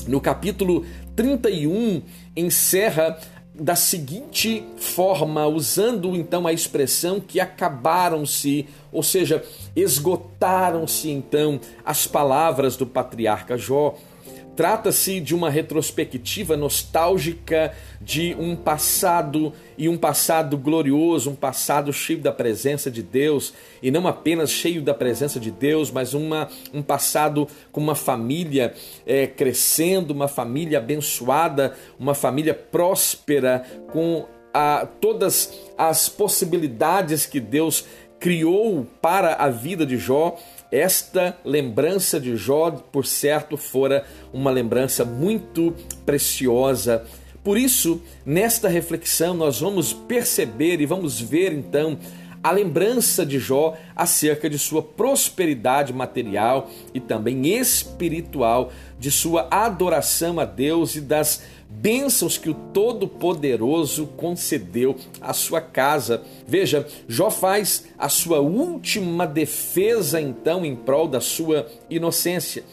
No 0.07 0.19
capítulo 0.19 0.85
31, 1.15 2.01
encerra 2.35 3.17
da 3.53 3.75
seguinte 3.75 4.65
forma, 4.77 5.45
usando 5.45 6.15
então 6.15 6.47
a 6.47 6.53
expressão 6.53 7.19
que 7.19 7.39
acabaram-se, 7.39 8.67
ou 8.91 9.03
seja, 9.03 9.43
esgotaram-se 9.75 11.11
então 11.11 11.59
as 11.85 12.07
palavras 12.07 12.75
do 12.75 12.85
patriarca 12.85 13.57
Jó. 13.57 13.95
Trata-se 14.55 15.19
de 15.19 15.33
uma 15.33 15.49
retrospectiva 15.49 16.55
nostálgica 16.55 17.73
de 17.99 18.35
um 18.37 18.55
passado 18.55 19.51
e 19.77 19.89
um 19.89 19.97
passado 19.97 20.57
glorioso, 20.57 21.31
um 21.31 21.35
passado 21.35 21.91
cheio 21.91 22.19
da 22.19 22.31
presença 22.31 22.91
de 22.91 23.01
Deus, 23.01 23.53
e 23.81 23.89
não 23.89 24.07
apenas 24.07 24.51
cheio 24.51 24.81
da 24.81 24.93
presença 24.93 25.39
de 25.39 25.49
Deus, 25.49 25.89
mas 25.89 26.13
uma, 26.13 26.49
um 26.71 26.83
passado 26.83 27.47
com 27.71 27.81
uma 27.81 27.95
família 27.95 28.75
é, 29.07 29.25
crescendo, 29.25 30.11
uma 30.11 30.27
família 30.27 30.77
abençoada, 30.77 31.73
uma 31.97 32.13
família 32.13 32.53
próspera, 32.53 33.63
com 33.91 34.25
a, 34.53 34.87
todas 35.01 35.51
as 35.75 36.07
possibilidades 36.07 37.25
que 37.25 37.39
Deus 37.39 37.85
criou 38.19 38.87
para 39.01 39.33
a 39.33 39.49
vida 39.49 39.85
de 39.85 39.97
Jó 39.97 40.37
esta 40.73 41.37
lembrança 41.45 42.19
de 42.19 42.35
Jó, 42.35 42.71
por 42.71 43.05
certo, 43.05 43.55
fora 43.55 44.03
uma 44.33 44.49
lembrança 44.49 45.05
muito 45.05 45.71
preciosa. 46.03 47.05
Por 47.43 47.59
isso, 47.59 48.01
nesta 48.25 48.67
reflexão, 48.67 49.35
nós 49.35 49.59
vamos 49.59 49.93
perceber 49.93 50.81
e 50.81 50.87
vamos 50.87 51.21
ver 51.21 51.53
então 51.53 51.99
a 52.43 52.51
lembrança 52.51 53.25
de 53.25 53.39
Jó 53.39 53.77
acerca 53.95 54.49
de 54.49 54.59
sua 54.59 54.83
prosperidade 54.83 55.93
material 55.93 56.69
e 56.93 56.99
também 56.99 57.47
espiritual, 57.47 58.71
de 58.99 59.09
sua 59.09 59.47
adoração 59.49 60.39
a 60.39 60.45
Deus 60.45 60.95
e 60.95 61.01
das 61.01 61.41
bênçãos 61.69 62.37
que 62.37 62.49
o 62.49 62.53
Todo-Poderoso 62.53 64.07
concedeu 64.17 64.95
à 65.21 65.33
sua 65.33 65.61
casa. 65.61 66.21
Veja, 66.45 66.85
Jó 67.07 67.31
faz 67.31 67.85
a 67.97 68.09
sua 68.09 68.41
última 68.41 69.25
defesa 69.25 70.19
então 70.19 70.65
em 70.65 70.75
prol 70.75 71.07
da 71.07 71.21
sua 71.21 71.67
inocência. 71.89 72.63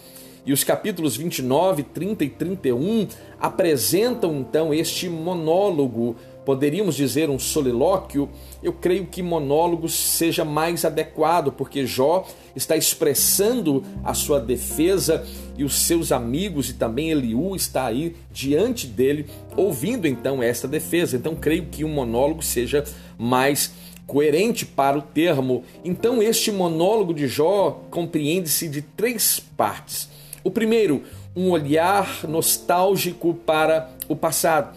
E 0.44 0.52
os 0.52 0.64
capítulos 0.64 1.16
29, 1.16 1.82
30 1.82 2.24
e 2.24 2.30
31 2.30 3.06
apresentam 3.38 4.36
então 4.36 4.72
este 4.72 5.08
monólogo 5.08 6.16
poderíamos 6.50 6.96
dizer 6.96 7.30
um 7.30 7.38
solilóquio, 7.38 8.28
eu 8.60 8.72
creio 8.72 9.06
que 9.06 9.22
monólogo 9.22 9.88
seja 9.88 10.44
mais 10.44 10.84
adequado, 10.84 11.52
porque 11.52 11.86
Jó 11.86 12.26
está 12.56 12.76
expressando 12.76 13.84
a 14.02 14.14
sua 14.14 14.40
defesa 14.40 15.24
e 15.56 15.62
os 15.62 15.82
seus 15.82 16.10
amigos 16.10 16.68
e 16.68 16.72
também 16.72 17.12
Eliú 17.12 17.54
está 17.54 17.86
aí 17.86 18.16
diante 18.32 18.88
dele, 18.88 19.26
ouvindo 19.56 20.08
então 20.08 20.42
esta 20.42 20.66
defesa. 20.66 21.16
Então 21.16 21.36
creio 21.36 21.66
que 21.66 21.84
um 21.84 21.94
monólogo 21.94 22.42
seja 22.42 22.82
mais 23.16 23.72
coerente 24.04 24.66
para 24.66 24.98
o 24.98 25.02
termo. 25.02 25.62
Então, 25.84 26.20
este 26.20 26.50
monólogo 26.50 27.14
de 27.14 27.28
Jó 27.28 27.80
compreende-se 27.92 28.68
de 28.68 28.82
três 28.82 29.38
partes. 29.56 30.08
O 30.42 30.50
primeiro, 30.50 31.04
um 31.36 31.50
olhar 31.50 32.24
nostálgico 32.26 33.34
para 33.34 33.88
o 34.08 34.16
passado. 34.16 34.76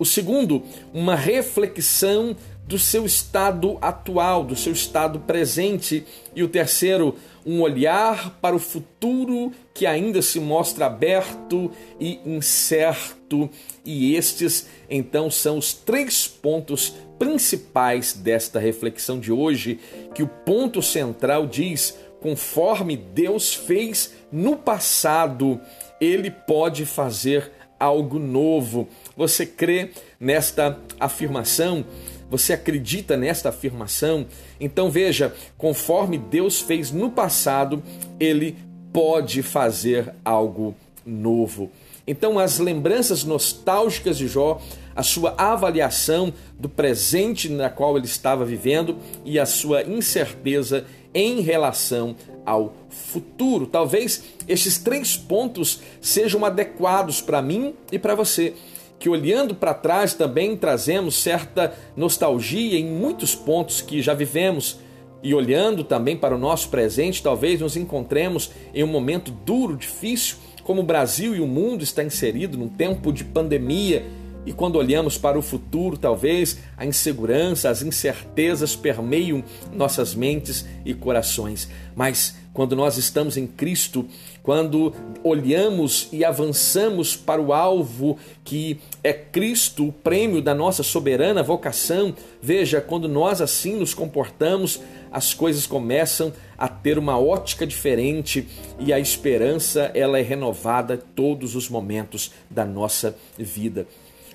O 0.00 0.04
segundo, 0.06 0.62
uma 0.94 1.14
reflexão 1.14 2.34
do 2.66 2.78
seu 2.78 3.04
estado 3.04 3.76
atual, 3.82 4.42
do 4.42 4.56
seu 4.56 4.72
estado 4.72 5.20
presente. 5.20 6.06
E 6.34 6.42
o 6.42 6.48
terceiro, 6.48 7.16
um 7.44 7.60
olhar 7.60 8.38
para 8.40 8.56
o 8.56 8.58
futuro 8.58 9.52
que 9.74 9.84
ainda 9.84 10.22
se 10.22 10.40
mostra 10.40 10.86
aberto 10.86 11.70
e 12.00 12.18
incerto. 12.24 13.50
E 13.84 14.14
estes, 14.14 14.68
então, 14.88 15.30
são 15.30 15.58
os 15.58 15.74
três 15.74 16.26
pontos 16.26 16.94
principais 17.18 18.14
desta 18.14 18.58
reflexão 18.58 19.20
de 19.20 19.30
hoje, 19.30 19.78
que 20.14 20.22
o 20.22 20.28
ponto 20.28 20.80
central 20.80 21.46
diz: 21.46 21.94
conforme 22.22 22.96
Deus 22.96 23.52
fez 23.52 24.14
no 24.32 24.56
passado, 24.56 25.60
ele 26.00 26.30
pode 26.30 26.86
fazer 26.86 27.52
algo 27.80 28.18
novo. 28.18 28.88
Você 29.16 29.44
crê 29.46 29.90
nesta 30.18 30.78
afirmação? 30.98 31.84
Você 32.30 32.52
acredita 32.52 33.16
nesta 33.16 33.48
afirmação? 33.48 34.26
Então 34.60 34.90
veja, 34.90 35.34
conforme 35.58 36.16
Deus 36.16 36.60
fez 36.60 36.90
no 36.92 37.10
passado, 37.10 37.82
ele 38.18 38.56
pode 38.92 39.42
fazer 39.42 40.14
algo 40.24 40.74
novo. 41.04 41.70
Então, 42.06 42.38
as 42.38 42.58
lembranças 42.58 43.22
nostálgicas 43.22 44.18
de 44.18 44.26
Jó, 44.26 44.60
a 44.96 45.02
sua 45.02 45.34
avaliação 45.38 46.32
do 46.58 46.68
presente 46.68 47.48
na 47.48 47.70
qual 47.70 47.96
ele 47.96 48.06
estava 48.06 48.44
vivendo 48.44 48.96
e 49.24 49.38
a 49.38 49.46
sua 49.46 49.82
incerteza 49.82 50.84
em 51.14 51.40
relação 51.40 52.16
ao 52.44 52.74
futuro. 52.88 53.66
Talvez 53.66 54.24
estes 54.48 54.78
três 54.78 55.16
pontos 55.16 55.80
sejam 56.00 56.44
adequados 56.44 57.20
para 57.20 57.40
mim 57.40 57.74
e 57.92 57.98
para 57.98 58.14
você. 58.14 58.54
Que 59.00 59.08
olhando 59.08 59.54
para 59.54 59.74
trás 59.74 60.14
também 60.14 60.56
trazemos 60.56 61.16
certa 61.20 61.74
nostalgia 61.96 62.78
em 62.78 62.86
muitos 62.86 63.34
pontos 63.34 63.80
que 63.80 64.00
já 64.00 64.14
vivemos. 64.14 64.78
E 65.22 65.34
olhando 65.34 65.82
também 65.82 66.16
para 66.16 66.34
o 66.34 66.38
nosso 66.38 66.68
presente, 66.68 67.22
talvez 67.22 67.60
nos 67.60 67.76
encontremos 67.76 68.52
em 68.72 68.84
um 68.84 68.86
momento 68.86 69.30
duro, 69.30 69.76
difícil, 69.76 70.36
como 70.62 70.82
o 70.82 70.84
Brasil 70.84 71.34
e 71.34 71.40
o 71.40 71.46
mundo 71.46 71.82
está 71.82 72.04
inserido 72.04 72.56
num 72.56 72.68
tempo 72.68 73.12
de 73.12 73.24
pandemia 73.24 74.04
e 74.46 74.52
quando 74.52 74.76
olhamos 74.76 75.18
para 75.18 75.38
o 75.38 75.42
futuro, 75.42 75.98
talvez 75.98 76.58
a 76.76 76.86
insegurança, 76.86 77.68
as 77.68 77.82
incertezas 77.82 78.74
permeiam 78.74 79.44
nossas 79.72 80.14
mentes 80.14 80.66
e 80.84 80.94
corações. 80.94 81.68
Mas 81.94 82.36
quando 82.60 82.76
nós 82.76 82.98
estamos 82.98 83.38
em 83.38 83.46
Cristo, 83.46 84.04
quando 84.42 84.92
olhamos 85.24 86.10
e 86.12 86.26
avançamos 86.26 87.16
para 87.16 87.40
o 87.40 87.54
alvo 87.54 88.18
que 88.44 88.78
é 89.02 89.14
Cristo, 89.14 89.88
o 89.88 89.92
prêmio 89.92 90.42
da 90.42 90.54
nossa 90.54 90.82
soberana 90.82 91.42
vocação, 91.42 92.14
veja, 92.42 92.78
quando 92.78 93.08
nós 93.08 93.40
assim 93.40 93.76
nos 93.76 93.94
comportamos, 93.94 94.78
as 95.10 95.32
coisas 95.32 95.66
começam 95.66 96.34
a 96.58 96.68
ter 96.68 96.98
uma 96.98 97.18
ótica 97.18 97.66
diferente 97.66 98.46
e 98.78 98.92
a 98.92 99.00
esperança 99.00 99.90
ela 99.94 100.18
é 100.18 100.22
renovada 100.22 100.98
todos 100.98 101.56
os 101.56 101.66
momentos 101.66 102.30
da 102.50 102.66
nossa 102.66 103.16
vida. 103.38 103.86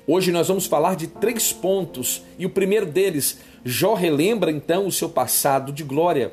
Hoje 0.07 0.31
nós 0.31 0.47
vamos 0.47 0.65
falar 0.65 0.95
de 0.95 1.05
três 1.05 1.53
pontos 1.53 2.23
e 2.39 2.45
o 2.47 2.49
primeiro 2.49 2.87
deles, 2.87 3.37
Jó 3.63 3.93
relembra 3.93 4.49
então 4.49 4.87
o 4.87 4.91
seu 4.91 5.09
passado 5.09 5.71
de 5.71 5.83
glória. 5.83 6.31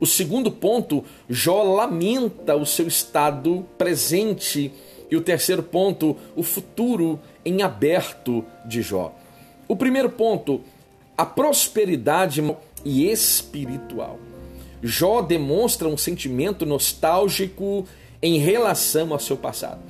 O 0.00 0.06
segundo 0.06 0.50
ponto, 0.50 1.04
Jó 1.28 1.62
lamenta 1.62 2.56
o 2.56 2.64
seu 2.64 2.88
estado 2.88 3.66
presente. 3.76 4.72
E 5.10 5.16
o 5.16 5.20
terceiro 5.20 5.62
ponto, 5.62 6.16
o 6.34 6.42
futuro 6.42 7.20
em 7.44 7.62
aberto 7.62 8.44
de 8.64 8.80
Jó. 8.80 9.14
O 9.68 9.76
primeiro 9.76 10.08
ponto, 10.08 10.62
a 11.16 11.26
prosperidade 11.26 12.42
e 12.84 13.10
espiritual. 13.10 14.18
Jó 14.82 15.20
demonstra 15.20 15.86
um 15.86 15.96
sentimento 15.96 16.64
nostálgico 16.64 17.86
em 18.22 18.38
relação 18.38 19.12
ao 19.12 19.18
seu 19.18 19.36
passado. 19.36 19.80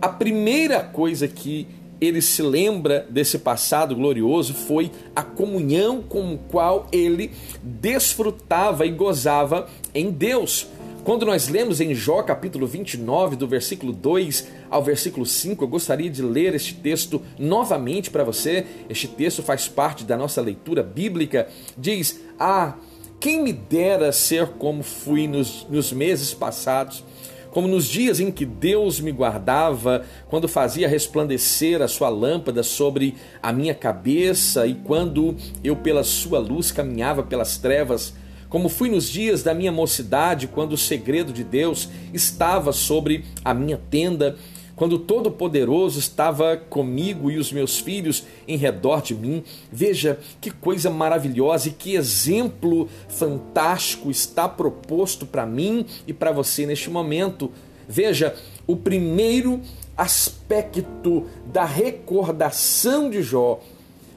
A 0.00 0.08
primeira 0.08 0.82
coisa 0.82 1.28
que 1.28 1.68
ele 2.00 2.22
se 2.22 2.42
lembra 2.42 3.06
desse 3.10 3.38
passado 3.38 3.94
glorioso 3.94 4.54
foi 4.54 4.90
a 5.14 5.22
comunhão 5.22 6.02
com 6.02 6.34
o 6.34 6.38
qual 6.38 6.86
ele 6.90 7.30
desfrutava 7.62 8.86
e 8.86 8.90
gozava 8.90 9.68
em 9.94 10.10
Deus. 10.10 10.66
Quando 11.04 11.24
nós 11.24 11.48
lemos 11.48 11.80
em 11.80 11.94
Jó 11.94 12.22
capítulo 12.22 12.66
29, 12.66 13.34
do 13.34 13.46
versículo 13.46 13.92
2 13.92 14.46
ao 14.70 14.82
versículo 14.82 15.24
5, 15.24 15.64
eu 15.64 15.68
gostaria 15.68 16.10
de 16.10 16.22
ler 16.22 16.54
este 16.54 16.74
texto 16.74 17.22
novamente 17.38 18.10
para 18.10 18.22
você. 18.22 18.66
Este 18.88 19.08
texto 19.08 19.42
faz 19.42 19.66
parte 19.66 20.04
da 20.04 20.16
nossa 20.16 20.42
leitura 20.42 20.82
bíblica. 20.82 21.48
Diz: 21.76 22.20
Ah, 22.38 22.74
quem 23.18 23.42
me 23.42 23.52
dera 23.52 24.12
ser 24.12 24.48
como 24.58 24.82
fui 24.82 25.26
nos, 25.26 25.66
nos 25.70 25.90
meses 25.90 26.34
passados 26.34 27.02
como 27.50 27.66
nos 27.66 27.86
dias 27.86 28.20
em 28.20 28.30
que 28.30 28.44
Deus 28.44 29.00
me 29.00 29.12
guardava, 29.12 30.04
quando 30.28 30.48
fazia 30.48 30.88
resplandecer 30.88 31.82
a 31.82 31.88
sua 31.88 32.08
lâmpada 32.08 32.62
sobre 32.62 33.14
a 33.42 33.52
minha 33.52 33.74
cabeça 33.74 34.66
e 34.66 34.74
quando 34.74 35.36
eu 35.62 35.76
pela 35.76 36.04
sua 36.04 36.38
luz 36.38 36.70
caminhava 36.70 37.22
pelas 37.22 37.58
trevas, 37.58 38.14
como 38.48 38.68
fui 38.68 38.90
nos 38.90 39.08
dias 39.08 39.42
da 39.42 39.54
minha 39.54 39.70
mocidade, 39.70 40.48
quando 40.48 40.72
o 40.72 40.78
segredo 40.78 41.32
de 41.32 41.44
Deus 41.44 41.88
estava 42.12 42.72
sobre 42.72 43.24
a 43.44 43.54
minha 43.54 43.80
tenda 43.90 44.36
quando 44.80 44.94
o 44.94 44.98
Todo-Poderoso 44.98 45.98
estava 45.98 46.56
comigo 46.56 47.30
e 47.30 47.36
os 47.36 47.52
meus 47.52 47.78
filhos 47.78 48.24
em 48.48 48.56
redor 48.56 49.02
de 49.02 49.14
mim. 49.14 49.44
Veja 49.70 50.18
que 50.40 50.50
coisa 50.50 50.88
maravilhosa 50.88 51.68
e 51.68 51.72
que 51.72 51.96
exemplo 51.96 52.88
fantástico 53.06 54.10
está 54.10 54.48
proposto 54.48 55.26
para 55.26 55.44
mim 55.44 55.84
e 56.06 56.14
para 56.14 56.32
você 56.32 56.64
neste 56.64 56.88
momento. 56.88 57.52
Veja, 57.86 58.34
o 58.66 58.74
primeiro 58.74 59.60
aspecto 59.94 61.26
da 61.44 61.66
recordação 61.66 63.10
de 63.10 63.20
Jó 63.20 63.60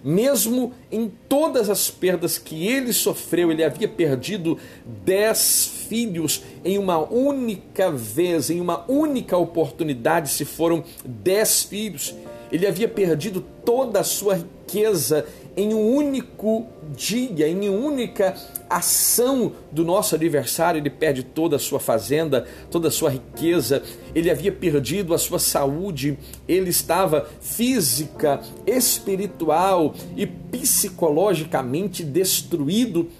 mesmo 0.03 0.73
em 0.91 1.09
todas 1.29 1.69
as 1.69 1.89
perdas 1.89 2.37
que 2.37 2.67
ele 2.67 2.91
sofreu, 2.91 3.49
ele 3.49 3.63
havia 3.63 3.87
perdido 3.87 4.57
dez 4.85 5.72
filhos 5.93 6.41
em 6.65 6.79
uma 6.79 6.97
única 6.97 7.91
vez, 7.91 8.49
em 8.49 8.59
uma 8.59 8.83
única 8.89 9.37
oportunidade, 9.37 10.31
se 10.31 10.43
foram 10.43 10.83
dez 11.05 11.61
filhos. 11.61 12.15
Ele 12.51 12.65
havia 12.65 12.87
perdido 12.87 13.45
toda 13.63 13.99
a 13.99 14.03
sua 14.03 14.37
riqueza 14.37 15.23
em 15.55 15.71
um 15.71 15.95
único 15.95 16.65
dia, 16.95 17.47
em 17.47 17.69
uma 17.69 17.77
única 17.77 18.35
ação 18.67 19.51
do 19.71 19.85
nosso 19.85 20.15
adversário, 20.15 20.79
ele 20.79 20.89
perde 20.89 21.21
toda 21.21 21.57
a 21.57 21.59
sua 21.59 21.79
fazenda, 21.79 22.47
toda 22.71 22.87
a 22.87 22.91
sua 22.91 23.11
riqueza, 23.11 23.83
ele 24.15 24.31
havia 24.31 24.51
perdido 24.51 25.13
a 25.13 25.19
sua 25.19 25.37
saúde, 25.37 26.17
ele 26.47 26.71
estava 26.71 27.29
física, 27.39 28.41
espiritual 28.65 29.93
e 30.17 30.25
psicologicamente 30.25 32.03
destruído. 32.03 33.11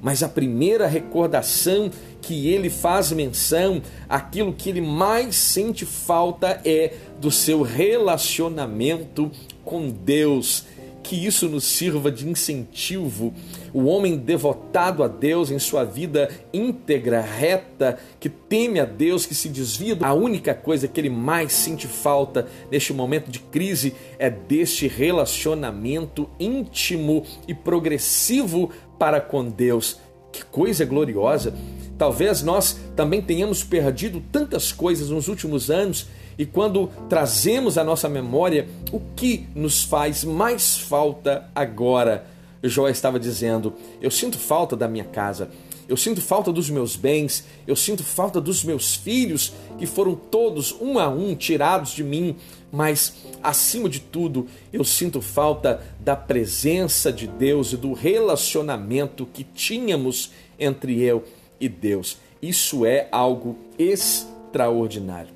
Mas 0.00 0.22
a 0.22 0.28
primeira 0.28 0.86
recordação 0.86 1.90
que 2.20 2.48
ele 2.48 2.68
faz 2.68 3.12
menção, 3.12 3.82
aquilo 4.08 4.52
que 4.52 4.68
ele 4.68 4.80
mais 4.80 5.36
sente 5.36 5.84
falta 5.84 6.60
é 6.64 6.94
do 7.20 7.30
seu 7.30 7.62
relacionamento 7.62 9.30
com 9.64 9.88
Deus 9.88 10.64
que 11.08 11.26
isso 11.26 11.48
nos 11.48 11.64
sirva 11.64 12.12
de 12.12 12.28
incentivo. 12.28 13.32
O 13.72 13.84
homem 13.84 14.14
devotado 14.14 15.02
a 15.02 15.08
Deus 15.08 15.50
em 15.50 15.58
sua 15.58 15.82
vida 15.82 16.28
íntegra, 16.52 17.22
reta, 17.22 17.98
que 18.20 18.28
teme 18.28 18.78
a 18.78 18.84
Deus, 18.84 19.24
que 19.24 19.34
se 19.34 19.48
desvia, 19.48 19.96
a 20.02 20.12
única 20.12 20.54
coisa 20.54 20.86
que 20.86 21.00
ele 21.00 21.08
mais 21.08 21.54
sente 21.54 21.86
falta 21.86 22.46
neste 22.70 22.92
momento 22.92 23.30
de 23.30 23.38
crise 23.38 23.94
é 24.18 24.28
deste 24.28 24.86
relacionamento 24.86 26.28
íntimo 26.38 27.24
e 27.46 27.54
progressivo 27.54 28.70
para 28.98 29.18
com 29.18 29.48
Deus. 29.48 29.98
Que 30.32 30.44
coisa 30.44 30.84
gloriosa! 30.84 31.54
Talvez 31.96 32.42
nós 32.42 32.78
também 32.94 33.20
tenhamos 33.20 33.64
perdido 33.64 34.22
tantas 34.30 34.70
coisas 34.70 35.10
nos 35.10 35.26
últimos 35.26 35.68
anos 35.68 36.06
e 36.38 36.46
quando 36.46 36.88
trazemos 37.08 37.76
à 37.76 37.82
nossa 37.82 38.08
memória 38.08 38.68
o 38.92 39.00
que 39.16 39.48
nos 39.54 39.82
faz 39.82 40.22
mais 40.22 40.78
falta 40.78 41.50
agora. 41.54 42.24
Jó 42.62 42.88
estava 42.88 43.18
dizendo: 43.18 43.74
Eu 44.00 44.10
sinto 44.10 44.38
falta 44.38 44.76
da 44.76 44.86
minha 44.86 45.04
casa, 45.04 45.50
eu 45.88 45.96
sinto 45.96 46.20
falta 46.20 46.52
dos 46.52 46.68
meus 46.68 46.94
bens, 46.96 47.44
eu 47.66 47.74
sinto 47.74 48.04
falta 48.04 48.40
dos 48.40 48.62
meus 48.62 48.94
filhos, 48.94 49.54
que 49.78 49.86
foram 49.86 50.14
todos 50.14 50.76
um 50.80 50.98
a 50.98 51.08
um 51.08 51.34
tirados 51.34 51.92
de 51.92 52.04
mim, 52.04 52.36
mas 52.70 53.14
acima 53.42 53.88
de 53.88 53.98
tudo, 53.98 54.46
eu 54.70 54.84
sinto 54.84 55.22
falta 55.22 55.82
da 55.98 56.14
presença 56.14 57.10
de 57.10 57.26
Deus 57.26 57.72
e 57.72 57.76
do 57.78 57.94
relacionamento 57.94 59.26
que 59.32 59.42
tínhamos 59.42 60.30
entre 60.58 61.00
eu 61.00 61.24
e 61.58 61.68
Deus. 61.68 62.18
Isso 62.42 62.84
é 62.84 63.08
algo 63.10 63.56
extraordinário. 63.78 65.32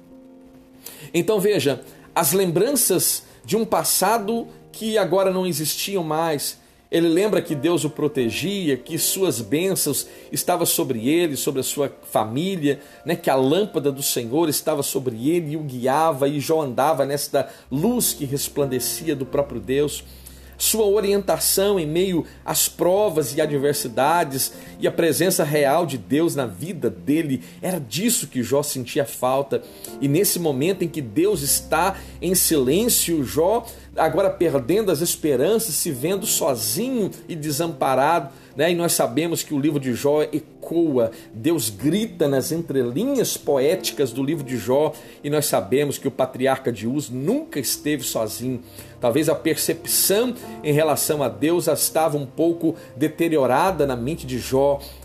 Então 1.15 1.41
veja, 1.41 1.83
as 2.15 2.33
lembranças 2.33 3.25
de 3.45 3.57
um 3.57 3.65
passado 3.65 4.47
que 4.71 4.99
agora 4.99 5.31
não 5.31 5.47
existiam 5.47 6.05
mais, 6.05 6.59
ele 6.93 7.09
lembra 7.09 7.41
que 7.41 7.55
Deus 7.55 7.85
o 7.85 7.91
protegia, 7.91 8.77
que 8.77 8.99
suas 8.99 9.41
bênçãos 9.41 10.07
estavam 10.31 10.67
sobre 10.67 11.09
ele, 11.09 11.39
sobre 11.39 11.61
a 11.61 11.65
sua 11.65 11.91
família, 12.03 12.81
né? 13.07 13.17
que 13.17 13.31
a 13.31 13.35
lâmpada 13.35 13.91
do 13.91 14.03
Senhor 14.03 14.47
estava 14.51 14.83
sobre 14.83 15.31
ele 15.31 15.53
e 15.53 15.57
o 15.57 15.63
guiava, 15.63 16.29
e 16.29 16.39
Jó 16.39 16.61
andava 16.61 17.07
nesta 17.07 17.49
luz 17.71 18.13
que 18.13 18.27
resplandecia 18.27 19.17
do 19.17 19.25
próprio 19.25 19.59
Deus 19.59 20.05
sua 20.63 20.87
orientação 20.87 21.81
em 21.81 21.87
meio 21.87 22.25
às 22.45 22.69
provas 22.69 23.37
e 23.37 23.41
adversidades 23.41 24.53
e 24.83 24.89
a 24.89 24.93
presença 24.93 25.45
real 25.45 25.87
de 25.87 25.97
Deus 25.97 26.35
na 26.35 26.45
vida 26.45 26.91
dele. 26.91 27.41
Era 27.63 27.79
disso 27.79 28.27
que 28.27 28.43
Jó 28.43 28.65
sentia 28.65 29.05
falta. 29.05 29.63
E 30.01 30.09
nesse 30.09 30.41
momento 30.41 30.83
em 30.83 30.89
que 30.89 31.01
Deus 31.01 31.41
está 31.41 31.97
em 32.21 32.35
silêncio, 32.35 33.23
Jó, 33.23 33.65
agora 33.97 34.29
perdendo 34.29 34.91
as 34.91 35.01
esperanças, 35.01 35.77
se 35.77 35.93
vendo 35.93 36.27
sozinho 36.27 37.13
e 37.29 37.37
desamparado, 37.37 38.31
né? 38.57 38.73
E 38.73 38.75
nós 38.75 38.93
sabemos 38.93 39.43
que 39.43 39.55
o 39.55 39.59
livro 39.59 39.81
de 39.81 39.95
Jó 39.95 40.23
ecoa, 40.23 41.11
Deus 41.33 41.71
grita 41.71 42.29
nas 42.29 42.53
entrelinhas 42.53 43.37
poéticas 43.37 44.13
do 44.13 44.23
livro 44.23 44.45
de 44.45 44.57
Jó, 44.57 44.93
e 45.23 45.31
nós 45.31 45.47
sabemos 45.47 45.97
que 45.97 46.09
o 46.09 46.11
patriarca 46.11 46.73
de 46.73 46.87
Uz 46.87 47.09
nunca 47.09 47.59
esteve 47.59 48.03
sozinho. 48.03 48.63
Talvez 49.01 49.29
a 49.29 49.35
percepção 49.35 50.35
em 50.63 50.73
relação 50.73 51.23
a 51.23 51.29
Deus 51.29 51.67
estava 51.67 52.17
um 52.17 52.27
pouco 52.27 52.77
deteriorada 52.95 53.87
na 53.87 53.97
mente 53.97 54.27
de 54.27 54.39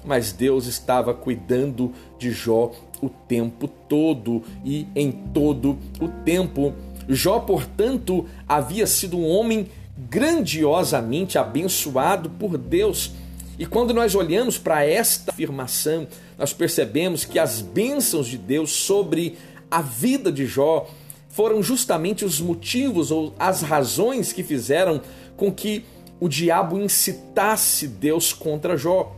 Mas 0.05 0.31
Deus 0.31 0.65
estava 0.65 1.13
cuidando 1.13 1.93
de 2.19 2.31
Jó 2.31 2.71
o 3.01 3.09
tempo 3.09 3.67
todo 3.67 4.43
e 4.63 4.87
em 4.95 5.11
todo 5.11 5.77
o 5.99 6.07
tempo. 6.23 6.73
Jó, 7.07 7.39
portanto, 7.39 8.25
havia 8.47 8.85
sido 8.85 9.17
um 9.17 9.27
homem 9.27 9.67
grandiosamente 10.09 11.37
abençoado 11.37 12.29
por 12.29 12.57
Deus 12.57 13.11
e 13.59 13.65
quando 13.65 13.93
nós 13.93 14.13
olhamos 14.13 14.57
para 14.57 14.85
esta 14.85 15.31
afirmação, 15.31 16.07
nós 16.37 16.53
percebemos 16.53 17.25
que 17.25 17.39
as 17.39 17.59
bênçãos 17.59 18.27
de 18.27 18.37
Deus 18.37 18.71
sobre 18.71 19.37
a 19.69 19.81
vida 19.81 20.31
de 20.31 20.45
Jó 20.45 20.87
foram 21.29 21.63
justamente 21.63 22.23
os 22.23 22.39
motivos 22.39 23.09
ou 23.09 23.33
as 23.39 23.63
razões 23.63 24.31
que 24.31 24.43
fizeram 24.43 25.01
com 25.35 25.51
que 25.51 25.83
o 26.19 26.27
diabo 26.27 26.79
incitasse 26.79 27.87
Deus 27.87 28.31
contra 28.31 28.77
Jó. 28.77 29.15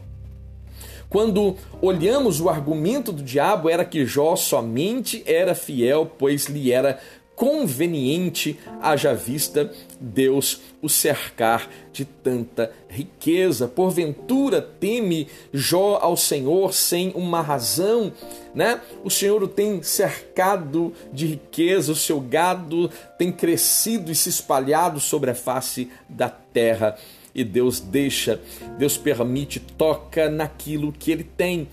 Quando 1.10 1.56
olhamos 1.82 2.40
o 2.40 2.50
argumento 2.50 3.12
do 3.12 3.24
diabo 3.24 3.68
era 3.68 3.84
que 3.84 4.06
Jó 4.06 4.36
somente 4.36 5.24
era 5.26 5.56
fiel, 5.56 6.10
pois 6.18 6.46
lhe 6.46 6.72
era 6.72 7.00
conveniente, 7.40 8.60
haja 8.82 9.14
vista 9.14 9.72
Deus 9.98 10.60
o 10.82 10.90
cercar 10.90 11.70
de 11.94 12.04
tanta 12.04 12.70
riqueza. 12.90 13.66
Porventura 13.66 14.62
teme 14.62 15.28
Jó 15.54 16.00
ao 16.02 16.18
Senhor 16.18 16.74
sem 16.74 17.14
uma 17.16 17.42
razão, 17.42 18.12
né? 18.54 18.82
O 19.06 19.10
Senhor 19.10 19.42
o 19.42 19.48
tem 19.48 19.82
cercado 19.82 20.94
de 21.14 21.28
riqueza, 21.28 21.94
o 21.94 21.96
seu 21.96 22.20
gado 22.20 22.92
tem 23.18 23.32
crescido 23.32 24.12
e 24.12 24.16
se 24.16 24.28
espalhado 24.28 25.00
sobre 25.00 25.32
a 25.32 25.36
face 25.36 25.90
da 26.10 26.30
terra. 26.30 26.98
E 27.34 27.44
Deus 27.44 27.80
deixa, 27.80 28.40
Deus 28.78 28.98
permite, 28.98 29.60
toca 29.60 30.30
naquilo 30.30 30.92
que 30.92 31.12
ele 31.12 31.24
tem 31.24 31.68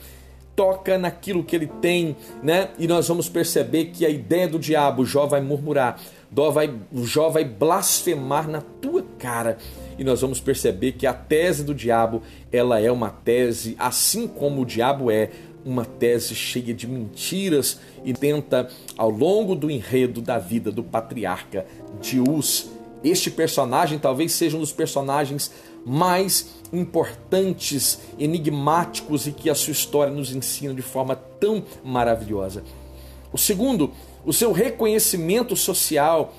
toca 0.56 0.96
naquilo 0.96 1.44
que 1.44 1.54
ele 1.54 1.66
tem, 1.66 2.16
né? 2.42 2.70
E 2.78 2.88
nós 2.88 3.06
vamos 3.06 3.28
perceber 3.28 3.86
que 3.86 4.06
a 4.06 4.08
ideia 4.08 4.48
do 4.48 4.58
diabo, 4.58 5.04
Jó 5.04 5.26
vai 5.26 5.42
murmurar, 5.42 6.00
Jó 6.34 6.50
vai, 6.50 6.74
Jó 6.94 7.28
vai 7.28 7.44
blasfemar 7.44 8.48
na 8.48 8.62
tua 8.62 9.04
cara. 9.18 9.58
E 9.98 10.02
nós 10.02 10.22
vamos 10.22 10.40
perceber 10.40 10.92
que 10.92 11.06
a 11.06 11.12
tese 11.12 11.62
do 11.62 11.74
diabo, 11.74 12.22
ela 12.50 12.80
é 12.80 12.90
uma 12.90 13.10
tese, 13.10 13.76
assim 13.78 14.26
como 14.26 14.62
o 14.62 14.66
diabo 14.66 15.10
é, 15.10 15.30
uma 15.64 15.84
tese 15.84 16.34
cheia 16.34 16.72
de 16.72 16.86
mentiras 16.86 17.80
e 18.04 18.12
tenta, 18.12 18.68
ao 18.96 19.10
longo 19.10 19.54
do 19.54 19.70
enredo 19.70 20.20
da 20.22 20.38
vida 20.38 20.70
do 20.70 20.82
patriarca 20.82 21.66
de 22.00 22.20
Uz, 22.20 22.70
este 23.08 23.30
personagem 23.30 23.98
talvez 23.98 24.32
seja 24.32 24.56
um 24.56 24.60
dos 24.60 24.72
personagens 24.72 25.50
mais 25.84 26.56
importantes, 26.72 28.00
enigmáticos 28.18 29.26
e 29.26 29.32
que 29.32 29.48
a 29.48 29.54
sua 29.54 29.72
história 29.72 30.12
nos 30.12 30.34
ensina 30.34 30.74
de 30.74 30.82
forma 30.82 31.14
tão 31.14 31.62
maravilhosa. 31.84 32.64
O 33.32 33.38
segundo, 33.38 33.92
o 34.24 34.32
seu 34.32 34.52
reconhecimento 34.52 35.54
social. 35.54 36.34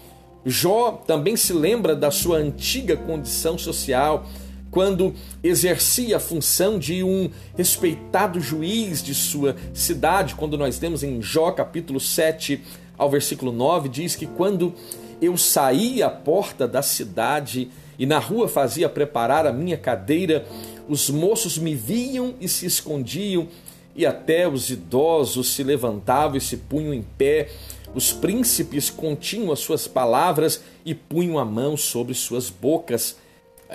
Jó 0.45 1.03
também 1.05 1.35
se 1.35 1.53
lembra 1.53 1.95
da 1.95 2.09
sua 2.09 2.37
antiga 2.37 2.95
condição 2.95 3.57
social, 3.57 4.25
quando 4.71 5.13
exercia 5.43 6.17
a 6.17 6.19
função 6.19 6.77
de 6.77 7.03
um 7.03 7.29
respeitado 7.57 8.39
juiz 8.39 9.01
de 9.01 9.13
sua 9.15 9.55
cidade, 9.73 10.35
quando 10.35 10.57
nós 10.57 10.77
temos 10.77 11.03
em 11.03 11.21
Jó 11.21 11.51
capítulo 11.51 11.99
7 11.99 12.61
ao 12.97 13.09
versículo 13.09 13.51
9, 13.51 13.89
diz 13.89 14.15
que 14.15 14.25
quando 14.25 14.73
eu 15.21 15.37
saí 15.37 16.01
à 16.01 16.09
porta 16.09 16.67
da 16.67 16.81
cidade, 16.81 17.69
e 17.99 18.05
na 18.05 18.19
rua 18.19 18.47
fazia 18.47 18.87
preparar 18.87 19.47
a 19.47 19.51
minha 19.51 19.77
cadeira, 19.77 20.45
os 20.87 21.09
moços 21.09 21.57
me 21.57 21.73
viam 21.73 22.35
e 22.39 22.47
se 22.47 22.65
escondiam, 22.65 23.47
e 23.95 24.05
até 24.05 24.47
os 24.47 24.69
idosos 24.69 25.53
se 25.53 25.63
levantavam 25.63 26.37
e 26.37 26.41
se 26.41 26.57
punham 26.57 26.93
em 26.93 27.01
pé. 27.17 27.49
Os 27.95 28.13
príncipes 28.13 28.91
continham 28.91 29.51
as 29.51 29.59
suas 29.59 29.87
palavras 29.87 30.61
e 30.85 30.93
punham 30.93 31.39
a 31.39 31.45
mão 31.45 31.75
sobre 31.75 32.13
suas 32.13 32.49
bocas. 32.51 33.17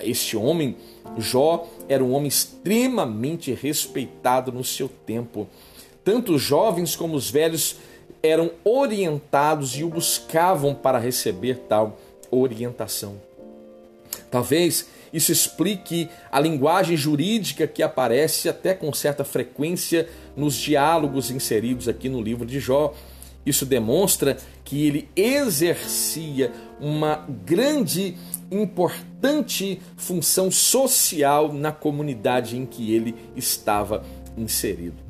Este 0.05 0.37
homem, 0.37 0.77
Jó, 1.19 1.67
era 1.89 2.05
um 2.05 2.13
homem 2.13 2.29
extremamente 2.29 3.53
respeitado 3.53 4.53
no 4.53 4.63
seu 4.63 4.89
tempo. 4.89 5.49
Tanto 6.05 6.35
os 6.35 6.43
jovens 6.43 6.95
como 6.95 7.17
os 7.17 7.29
velhos 7.29 7.77
eram 8.23 8.51
orientados 8.65 9.77
e 9.77 9.85
o 9.85 9.89
buscavam 9.89 10.75
para 10.75 10.99
receber 10.99 11.59
tal 11.69 11.99
orientação. 12.31 13.21
Talvez 14.31 14.89
isso 15.13 15.31
explique 15.31 16.09
a 16.31 16.41
linguagem 16.41 16.97
jurídica 16.97 17.67
que 17.67 17.83
aparece 17.83 18.49
até 18.49 18.73
com 18.73 18.93
certa 18.93 19.25
frequência 19.25 20.09
nos 20.35 20.55
diálogos 20.55 21.31
inseridos 21.31 21.87
aqui 21.89 22.09
no 22.09 22.23
livro 22.23 22.47
de 22.47 22.59
Jó. 22.59 22.95
Isso 23.45 23.67
demonstra 23.67 24.39
que 24.65 24.87
ele 24.87 25.09
exercia 25.15 26.53
uma 26.81 27.27
grande, 27.45 28.17
importante 28.51 29.83
função 29.97 30.51
social 30.51 31.53
na 31.53 31.73
comunidade 31.73 32.57
em 32.57 32.65
que 32.65 32.95
ele 32.95 33.15
estava 33.37 34.05
inserido. 34.37 35.02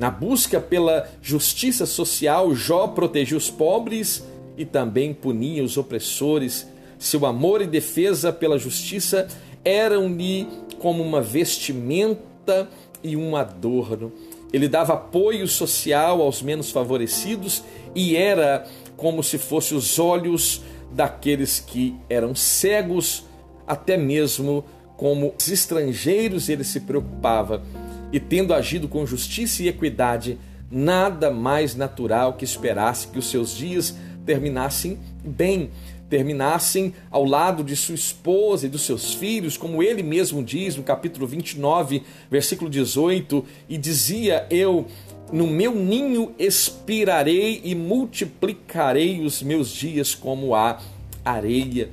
Na 0.00 0.10
busca 0.10 0.58
pela 0.58 1.06
justiça 1.20 1.84
social, 1.84 2.54
Jó 2.54 2.86
protegia 2.86 3.36
os 3.36 3.50
pobres 3.50 4.24
e 4.56 4.64
também 4.64 5.12
punia 5.12 5.62
os 5.62 5.76
opressores 5.76 6.66
seu 6.98 7.26
amor 7.26 7.60
e 7.60 7.66
defesa 7.66 8.32
pela 8.32 8.58
justiça 8.58 9.28
eram-lhe 9.62 10.48
como 10.78 11.02
uma 11.02 11.20
vestimenta 11.20 12.66
e 13.04 13.14
um 13.14 13.36
adorno. 13.36 14.10
Ele 14.50 14.68
dava 14.68 14.94
apoio 14.94 15.46
social 15.46 16.22
aos 16.22 16.40
menos 16.40 16.70
favorecidos 16.70 17.62
e 17.94 18.16
era 18.16 18.66
como 18.96 19.22
se 19.22 19.36
fosse 19.36 19.74
os 19.74 19.98
olhos 19.98 20.62
daqueles 20.90 21.60
que 21.60 21.94
eram 22.08 22.34
cegos, 22.34 23.24
até 23.66 23.98
mesmo 23.98 24.64
como 24.96 25.34
os 25.38 25.48
estrangeiros 25.48 26.48
ele 26.48 26.64
se 26.64 26.80
preocupava. 26.80 27.62
E 28.12 28.18
tendo 28.18 28.54
agido 28.54 28.88
com 28.88 29.06
justiça 29.06 29.62
e 29.62 29.68
equidade, 29.68 30.38
nada 30.70 31.30
mais 31.30 31.74
natural 31.74 32.34
que 32.34 32.44
esperasse 32.44 33.08
que 33.08 33.18
os 33.18 33.30
seus 33.30 33.56
dias 33.56 33.96
terminassem 34.24 34.98
bem 35.24 35.70
terminassem 36.10 36.92
ao 37.08 37.24
lado 37.24 37.62
de 37.62 37.76
sua 37.76 37.94
esposa 37.94 38.66
e 38.66 38.68
dos 38.68 38.82
seus 38.82 39.14
filhos, 39.14 39.56
como 39.56 39.80
ele 39.80 40.02
mesmo 40.02 40.42
diz 40.42 40.76
no 40.76 40.82
capítulo 40.82 41.24
29, 41.24 42.02
versículo 42.28 42.68
18, 42.68 43.44
e 43.68 43.78
dizia: 43.78 44.44
Eu 44.50 44.86
no 45.32 45.46
meu 45.46 45.72
ninho 45.72 46.34
expirarei 46.36 47.60
e 47.62 47.74
multiplicarei 47.76 49.24
os 49.24 49.40
meus 49.40 49.70
dias 49.70 50.12
como 50.14 50.54
a 50.54 50.80
areia. 51.24 51.90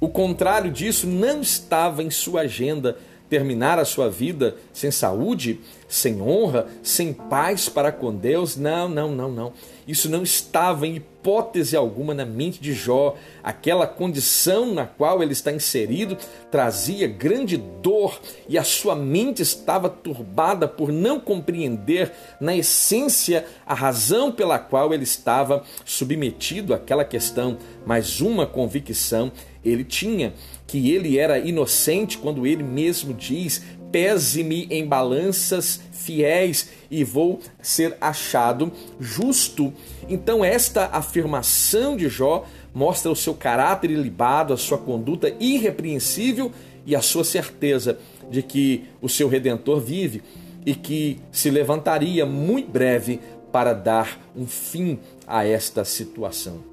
O 0.00 0.08
contrário 0.08 0.70
disso 0.72 1.06
não 1.06 1.40
estava 1.40 2.02
em 2.02 2.10
sua 2.10 2.42
agenda. 2.42 2.98
Terminar 3.30 3.78
a 3.78 3.84
sua 3.84 4.10
vida 4.10 4.56
sem 4.72 4.90
saúde, 4.90 5.60
sem 5.88 6.20
honra, 6.20 6.66
sem 6.82 7.12
paz 7.12 7.68
para 7.68 7.92
com 7.92 8.12
Deus. 8.12 8.56
Não, 8.56 8.88
não, 8.88 9.12
não, 9.12 9.30
não. 9.30 9.52
Isso 9.86 10.08
não 10.10 10.22
estava 10.22 10.86
em 10.86 10.96
hipótese 10.96 11.76
alguma 11.76 12.12
na 12.12 12.24
mente 12.24 12.60
de 12.60 12.72
Jó. 12.72 13.16
Aquela 13.42 13.86
condição 13.86 14.74
na 14.74 14.84
qual 14.84 15.22
ele 15.22 15.32
está 15.32 15.52
inserido 15.52 16.16
trazia 16.50 17.06
grande 17.06 17.56
dor 17.56 18.20
e 18.48 18.58
a 18.58 18.64
sua 18.64 18.96
mente 18.96 19.42
estava 19.42 19.88
turbada 19.88 20.66
por 20.66 20.92
não 20.92 21.20
compreender, 21.20 22.12
na 22.40 22.56
essência, 22.56 23.46
a 23.64 23.74
razão 23.74 24.32
pela 24.32 24.58
qual 24.58 24.92
ele 24.92 25.04
estava 25.04 25.62
submetido 25.84 26.74
àquela 26.74 27.04
questão. 27.04 27.58
Mas 27.86 28.20
uma 28.20 28.46
convicção 28.46 29.30
ele 29.64 29.84
tinha 29.84 30.32
que 30.70 30.92
ele 30.92 31.18
era 31.18 31.36
inocente 31.36 32.16
quando 32.16 32.46
ele 32.46 32.62
mesmo 32.62 33.12
diz: 33.12 33.60
pese-me 33.90 34.68
em 34.70 34.86
balanças 34.86 35.80
fiéis 35.90 36.70
e 36.88 37.02
vou 37.02 37.40
ser 37.60 37.96
achado 38.00 38.70
justo. 39.00 39.72
Então, 40.08 40.44
esta 40.44 40.86
afirmação 40.86 41.96
de 41.96 42.08
Jó 42.08 42.46
mostra 42.72 43.10
o 43.10 43.16
seu 43.16 43.34
caráter 43.34 43.90
ilibado, 43.90 44.54
a 44.54 44.56
sua 44.56 44.78
conduta 44.78 45.34
irrepreensível 45.40 46.52
e 46.86 46.94
a 46.94 47.02
sua 47.02 47.24
certeza 47.24 47.98
de 48.30 48.40
que 48.40 48.84
o 49.02 49.08
seu 49.08 49.28
redentor 49.28 49.80
vive 49.80 50.22
e 50.64 50.72
que 50.72 51.18
se 51.32 51.50
levantaria 51.50 52.24
muito 52.24 52.70
breve 52.70 53.18
para 53.50 53.72
dar 53.72 54.20
um 54.36 54.46
fim 54.46 55.00
a 55.26 55.44
esta 55.44 55.84
situação. 55.84 56.69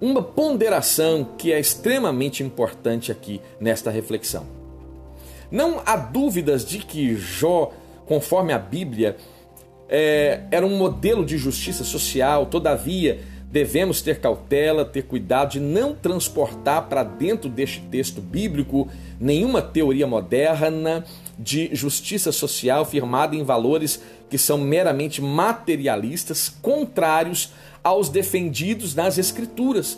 Uma 0.00 0.22
ponderação 0.22 1.26
que 1.38 1.52
é 1.52 1.58
extremamente 1.58 2.42
importante 2.42 3.10
aqui 3.10 3.40
nesta 3.58 3.90
reflexão. 3.90 4.46
Não 5.50 5.80
há 5.86 5.96
dúvidas 5.96 6.64
de 6.64 6.78
que 6.78 7.14
Jó, 7.16 7.72
conforme 8.04 8.52
a 8.52 8.58
Bíblia, 8.58 9.16
é, 9.88 10.40
era 10.50 10.66
um 10.66 10.76
modelo 10.76 11.24
de 11.24 11.38
justiça 11.38 11.84
social, 11.84 12.46
todavia, 12.46 13.20
devemos 13.50 14.02
ter 14.02 14.20
cautela, 14.20 14.84
ter 14.84 15.02
cuidado 15.02 15.52
de 15.52 15.60
não 15.60 15.94
transportar 15.94 16.88
para 16.88 17.02
dentro 17.04 17.48
deste 17.48 17.80
texto 17.80 18.20
bíblico 18.20 18.88
nenhuma 19.18 19.62
teoria 19.62 20.06
moderna 20.06 21.04
de 21.38 21.70
justiça 21.72 22.32
social 22.32 22.84
firmada 22.84 23.36
em 23.36 23.44
valores 23.44 24.02
que 24.28 24.36
são 24.36 24.58
meramente 24.58 25.22
materialistas, 25.22 26.48
contrários 26.60 27.52
aos 27.86 28.08
defendidos 28.08 28.96
nas 28.96 29.16
Escrituras. 29.16 29.96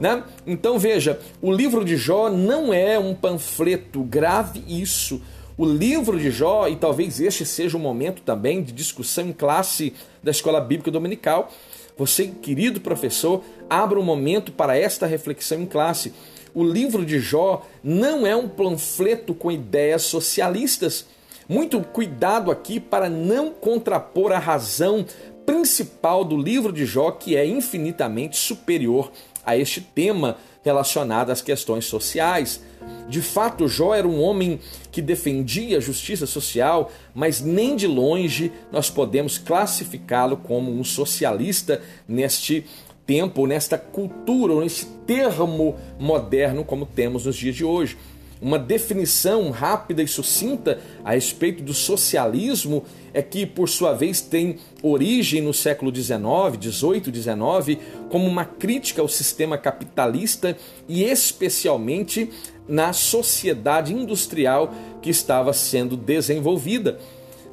Né? 0.00 0.24
Então 0.44 0.76
veja, 0.76 1.20
o 1.40 1.52
livro 1.52 1.84
de 1.84 1.96
Jó 1.96 2.28
não 2.28 2.74
é 2.74 2.98
um 2.98 3.14
panfleto, 3.14 4.02
grave 4.02 4.64
isso. 4.66 5.22
O 5.56 5.64
livro 5.64 6.18
de 6.18 6.32
Jó, 6.32 6.66
e 6.66 6.74
talvez 6.74 7.20
este 7.20 7.46
seja 7.46 7.76
o 7.76 7.80
momento 7.80 8.22
também 8.22 8.60
de 8.60 8.72
discussão 8.72 9.28
em 9.28 9.32
classe 9.32 9.94
da 10.20 10.32
Escola 10.32 10.60
Bíblica 10.60 10.90
Dominical. 10.90 11.52
Você, 11.96 12.26
querido 12.26 12.80
professor, 12.80 13.44
abra 13.70 14.00
um 14.00 14.04
momento 14.04 14.50
para 14.50 14.76
esta 14.76 15.06
reflexão 15.06 15.60
em 15.60 15.66
classe. 15.66 16.12
O 16.52 16.64
livro 16.64 17.06
de 17.06 17.20
Jó 17.20 17.64
não 17.84 18.26
é 18.26 18.34
um 18.34 18.48
panfleto 18.48 19.32
com 19.32 19.52
ideias 19.52 20.02
socialistas. 20.02 21.06
Muito 21.48 21.80
cuidado 21.80 22.50
aqui 22.50 22.80
para 22.80 23.08
não 23.08 23.50
contrapor 23.50 24.32
a 24.32 24.38
razão 24.38 25.04
principal 25.44 26.24
do 26.24 26.36
livro 26.36 26.72
de 26.72 26.84
Jó, 26.84 27.10
que 27.10 27.36
é 27.36 27.46
infinitamente 27.46 28.36
superior 28.36 29.12
a 29.44 29.56
este 29.56 29.80
tema 29.80 30.36
relacionado 30.64 31.30
às 31.30 31.42
questões 31.42 31.84
sociais. 31.84 32.62
De 33.08 33.20
fato, 33.20 33.68
Jó 33.68 33.94
era 33.94 34.06
um 34.06 34.20
homem 34.22 34.60
que 34.90 35.02
defendia 35.02 35.78
a 35.78 35.80
justiça 35.80 36.26
social, 36.26 36.90
mas 37.14 37.40
nem 37.40 37.76
de 37.76 37.86
longe 37.86 38.52
nós 38.70 38.88
podemos 38.88 39.38
classificá-lo 39.38 40.36
como 40.36 40.70
um 40.70 40.84
socialista 40.84 41.82
neste 42.06 42.64
tempo, 43.06 43.46
nesta 43.46 43.76
cultura, 43.76 44.54
neste 44.60 44.86
termo 45.06 45.76
moderno 45.98 46.64
como 46.64 46.86
temos 46.86 47.26
nos 47.26 47.36
dias 47.36 47.56
de 47.56 47.64
hoje 47.64 47.96
uma 48.42 48.58
definição 48.58 49.50
rápida 49.50 50.02
e 50.02 50.08
sucinta 50.08 50.80
a 51.04 51.12
respeito 51.12 51.62
do 51.62 51.72
socialismo 51.72 52.84
é 53.14 53.22
que, 53.22 53.46
por 53.46 53.68
sua 53.68 53.92
vez, 53.92 54.20
tem 54.20 54.58
origem 54.82 55.40
no 55.42 55.52
século 55.52 55.94
XIX, 55.94 56.18
XVIII, 56.60 57.14
XIX, 57.14 57.80
como 58.08 58.26
uma 58.26 58.44
crítica 58.44 59.02
ao 59.02 59.08
sistema 59.08 59.58
capitalista 59.58 60.56
e 60.88 61.04
especialmente 61.04 62.30
na 62.66 62.92
sociedade 62.92 63.92
industrial 63.92 64.72
que 65.00 65.10
estava 65.10 65.52
sendo 65.52 65.96
desenvolvida. 65.96 66.98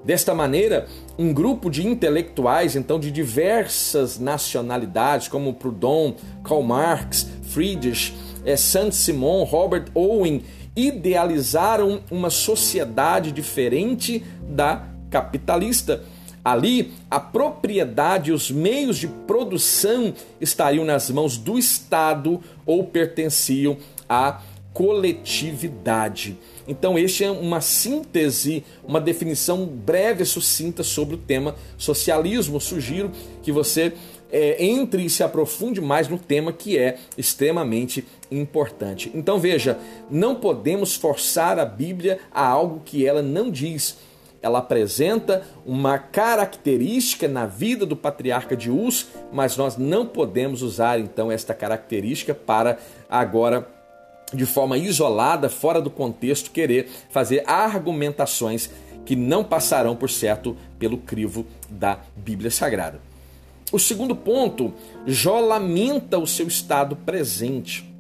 Desta 0.04 0.34
maneira, 0.34 0.88
um 1.18 1.34
grupo 1.34 1.70
de 1.70 1.86
intelectuais, 1.86 2.76
então 2.76 3.00
de 3.00 3.12
diversas 3.12 4.18
nacionalidades, 4.18 5.28
como 5.28 5.54
Proudhon, 5.54 6.16
Karl 6.44 6.64
Marx, 6.64 7.28
Friedrich, 7.44 8.14
eh, 8.46 8.56
Saint-Simon, 8.56 9.44
Robert 9.44 9.88
Owen 9.94 10.42
idealizaram 10.76 12.02
uma 12.10 12.30
sociedade 12.30 13.34
diferente 13.34 14.24
da 14.42 14.86
capitalista. 15.10 16.04
Ali, 16.44 16.94
a 17.12 17.20
propriedade 17.20 18.30
e 18.30 18.34
os 18.34 18.50
meios 18.50 18.98
de 18.98 19.08
produção 19.08 20.14
estariam 20.40 20.86
nas 20.86 21.10
mãos 21.10 21.38
do 21.38 21.60
Estado 21.60 22.42
ou 22.66 22.86
pertenciam 22.86 23.78
à 24.08 24.42
coletividade. 24.74 26.38
Então, 26.68 26.98
este 26.98 27.24
é 27.24 27.32
uma 27.32 27.60
síntese, 27.60 28.64
uma 28.88 29.02
definição 29.02 29.66
breve 29.66 30.24
e 30.24 30.26
sucinta 30.26 30.84
sobre 30.84 31.16
o 31.16 31.18
tema 31.18 31.56
socialismo. 31.78 32.62
Sugiro 32.62 33.12
que 33.42 33.52
você 33.52 33.94
é, 34.32 34.64
entre 34.64 35.04
e 35.04 35.10
se 35.10 35.24
aprofunde 35.24 35.82
mais 35.82 36.08
no 36.08 36.18
tema 36.18 36.54
que 36.54 36.78
é 36.78 36.98
extremamente 37.18 38.06
importante. 38.30 39.12
Então 39.14 39.40
veja, 39.40 39.78
não 40.10 40.36
podemos 40.36 40.96
forçar 40.96 41.58
a 41.58 41.66
Bíblia 41.66 42.20
a 42.32 42.46
algo 42.46 42.82
que 42.86 43.06
ela 43.06 43.22
não 43.22 43.50
diz. 43.50 43.98
Ela 44.42 44.60
apresenta 44.60 45.44
uma 45.66 45.98
característica 45.98 47.28
na 47.28 47.46
vida 47.46 47.86
do 47.86 47.96
patriarca 47.96 48.56
de 48.56 48.72
Uz, 48.72 49.08
mas 49.32 49.58
nós 49.58 49.78
não 49.78 50.06
podemos 50.06 50.62
usar 50.62 51.00
então 51.00 51.32
esta 51.32 51.54
característica 51.54 52.34
para 52.34 52.80
agora 53.10 53.68
de 54.34 54.46
forma 54.46 54.78
isolada, 54.78 55.50
fora 55.50 55.82
do 55.82 55.90
contexto, 55.90 56.52
querer 56.52 56.88
fazer 57.10 57.44
argumentações 57.48 58.70
que 59.06 59.16
não 59.16 59.44
passarão 59.44 59.96
por 59.96 60.10
certo 60.10 60.56
pelo 60.78 61.00
crivo 61.00 61.46
da 61.70 62.00
Bíblia 62.16 62.52
Sagrada. 62.52 63.02
O 63.72 63.80
segundo 63.80 64.16
ponto, 64.16 64.74
Jó 65.06 65.40
lamenta 65.40 66.18
o 66.18 66.28
seu 66.28 66.48
estado 66.48 66.96
presente. 66.96 67.92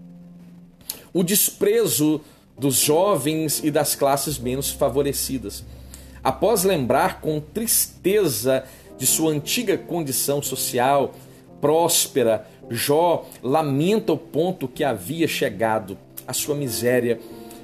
O 1.14 1.24
desprezo 1.24 2.22
dos 2.58 2.76
jovens 2.76 3.64
e 3.64 3.72
das 3.72 3.96
classes 3.96 4.38
menos 4.38 4.70
favorecidas. 4.70 5.64
Após 6.24 6.64
lembrar 6.64 7.22
com 7.22 7.40
tristeza 7.40 8.64
de 8.98 9.06
sua 9.06 9.32
antiga 9.32 9.78
condição 9.78 10.42
social 10.42 11.14
próspera, 11.62 12.46
Jó 12.70 13.26
lamenta 13.42 14.14
o 14.14 14.18
ponto 14.18 14.68
que 14.68 14.84
havia 14.84 15.28
chegado, 15.28 15.98
a 16.28 16.34
sua 16.34 16.54
miséria. 16.56 17.20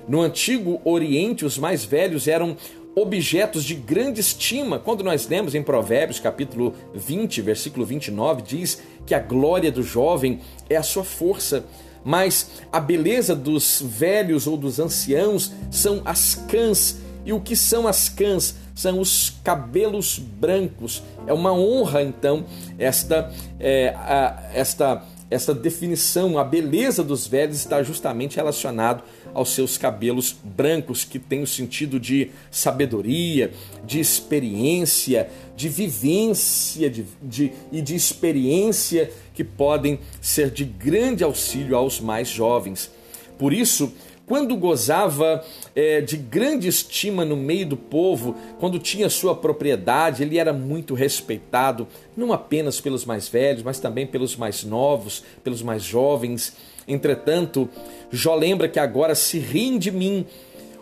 No 0.08 0.22
antigo 0.22 0.82
Oriente, 0.84 1.46
os 1.46 1.58
mais 1.58 1.86
velhos 1.86 2.28
eram 2.28 2.58
objetos 2.96 3.64
de 3.64 3.76
grande 3.76 4.22
estima. 4.22 4.80
Quando 4.80 5.04
nós 5.04 5.28
lemos 5.28 5.54
em 5.54 5.62
Provérbios, 5.62 6.20
capítulo 6.20 6.74
20, 6.94 7.42
versículo 7.42 7.86
29, 7.86 8.42
diz 8.42 8.82
que 9.06 9.14
a 9.14 9.20
glória 9.20 9.72
do 9.72 9.84
jovem 9.84 10.40
é 10.70 10.78
a 10.78 10.84
sua 10.84 11.04
força, 11.04 11.66
mas 12.04 12.62
a 12.72 12.80
beleza 12.80 13.36
dos 13.36 13.84
velhos 13.86 14.48
ou 14.48 14.56
dos 14.56 14.80
anciãos 14.80 15.52
são 15.70 16.02
as 16.06 16.36
cãs. 16.36 16.98
E 17.26 17.34
o 17.34 17.42
que 17.42 17.56
são 17.56 17.88
as 17.88 18.08
cãs? 18.08 18.56
São 18.76 19.00
os 19.00 19.32
cabelos 19.44 20.20
brancos. 20.20 21.02
É 21.26 21.34
uma 21.34 21.52
honra, 21.52 22.04
então, 22.04 22.46
esta, 22.78 23.34
é, 23.60 23.90
a, 23.98 24.52
esta 24.54 25.04
essa 25.30 25.54
definição, 25.56 26.38
a 26.38 26.44
beleza 26.44 27.04
dos 27.04 27.26
velhos 27.26 27.58
está 27.58 27.82
justamente 27.82 28.36
relacionado 28.36 29.04
aos 29.34 29.50
seus 29.50 29.78
cabelos 29.78 30.36
brancos, 30.44 31.04
que 31.04 31.18
tem 31.18 31.42
o 31.42 31.48
sentido 31.48 32.00
de 32.00 32.30
sabedoria, 32.52 33.52
de 33.84 34.00
experiência, 34.00 35.30
de 35.56 35.68
vivência 35.68 36.90
de, 36.90 37.06
de, 37.22 37.52
e 37.72 37.82
de 37.82 37.96
experiência 37.96 39.12
que 39.34 39.44
podem 39.44 40.00
ser 40.22 40.52
de 40.52 40.64
grande 40.64 41.24
auxílio 41.24 41.76
aos 41.76 42.00
mais 42.00 42.30
jovens. 42.30 42.92
Por 43.38 43.52
isso, 43.52 43.92
quando 44.28 44.56
gozava 44.58 45.44
é, 45.76 46.02
de 46.02 46.18
grande 46.18 46.68
estima 46.68 47.24
no 47.24 47.36
meio 47.36 47.66
do 47.68 47.78
povo, 47.78 48.36
quando 48.60 48.80
tinha 48.80 49.10
sua 49.10 49.36
propriedade, 49.36 50.24
ele 50.24 50.40
era 50.40 50.52
muito 50.52 50.94
respeitado, 50.94 51.88
não 52.18 52.34
apenas 52.34 52.82
pelos 52.82 53.06
mais 53.06 53.28
velhos, 53.28 53.62
mas 53.62 53.80
também 53.80 54.08
pelos 54.08 54.36
mais 54.36 54.64
novos, 54.64 55.24
pelos 55.44 55.62
mais 55.62 55.84
jovens. 55.84 56.56
Entretanto, 56.88 57.70
Jó 58.12 58.36
lembra 58.36 58.68
que 58.68 58.80
agora 58.80 59.14
se 59.14 59.38
riem 59.38 59.78
de 59.78 59.92
mim. 59.92 60.26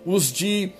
os 0.06 0.32
de 0.32 0.72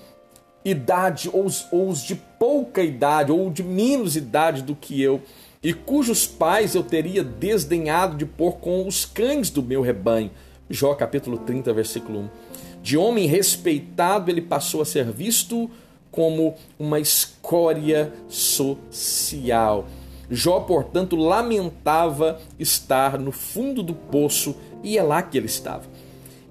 idade, 0.64 1.28
ou 1.32 1.44
os, 1.44 1.66
ou 1.70 1.88
os 1.88 2.02
de 2.02 2.14
pouca 2.14 2.82
idade, 2.82 3.30
ou 3.30 3.50
de 3.50 3.62
menos 3.62 4.16
idade 4.16 4.62
do 4.62 4.74
que 4.74 5.00
eu, 5.00 5.20
e 5.62 5.72
cujos 5.72 6.26
pais 6.26 6.74
eu 6.74 6.82
teria 6.82 7.22
desdenhado 7.22 8.16
de 8.16 8.24
pôr 8.24 8.52
com 8.56 8.86
os 8.86 9.04
cães 9.04 9.50
do 9.50 9.62
meu 9.62 9.82
rebanho. 9.82 10.30
Jó 10.68 10.94
capítulo 10.94 11.38
30, 11.38 11.72
versículo 11.72 12.20
1. 12.20 12.43
De 12.84 12.98
homem 12.98 13.26
respeitado, 13.26 14.30
ele 14.30 14.42
passou 14.42 14.82
a 14.82 14.84
ser 14.84 15.10
visto 15.10 15.70
como 16.10 16.54
uma 16.78 17.00
escória 17.00 18.12
social. 18.28 19.86
Jó, 20.30 20.60
portanto, 20.60 21.16
lamentava 21.16 22.38
estar 22.58 23.18
no 23.18 23.32
fundo 23.32 23.82
do 23.82 23.94
poço 23.94 24.54
e 24.82 24.98
é 24.98 25.02
lá 25.02 25.22
que 25.22 25.38
ele 25.38 25.46
estava. 25.46 25.84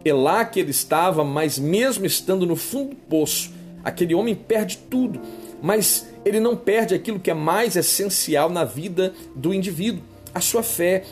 É 0.04 0.12
lá 0.12 0.44
que 0.44 0.60
ele 0.60 0.72
estava, 0.72 1.24
mas 1.24 1.60
mesmo 1.60 2.04
estando 2.04 2.48
no 2.48 2.56
fundo 2.56 2.90
do 2.90 2.96
poço, 2.96 3.52
aquele 3.84 4.16
homem 4.16 4.34
perde 4.34 4.80
tudo, 4.90 5.22
mas 5.62 6.10
ele 6.26 6.40
não 6.40 6.58
perde 6.58 6.96
aquilo 6.96 7.20
que 7.20 7.30
é 7.30 7.36
mais 7.36 7.76
essencial 7.76 8.50
na 8.50 8.64
vida 8.64 9.14
do 9.36 9.54
indivíduo, 9.54 10.02
a 10.34 10.42
sua 10.42 10.64
fé. 10.64 11.04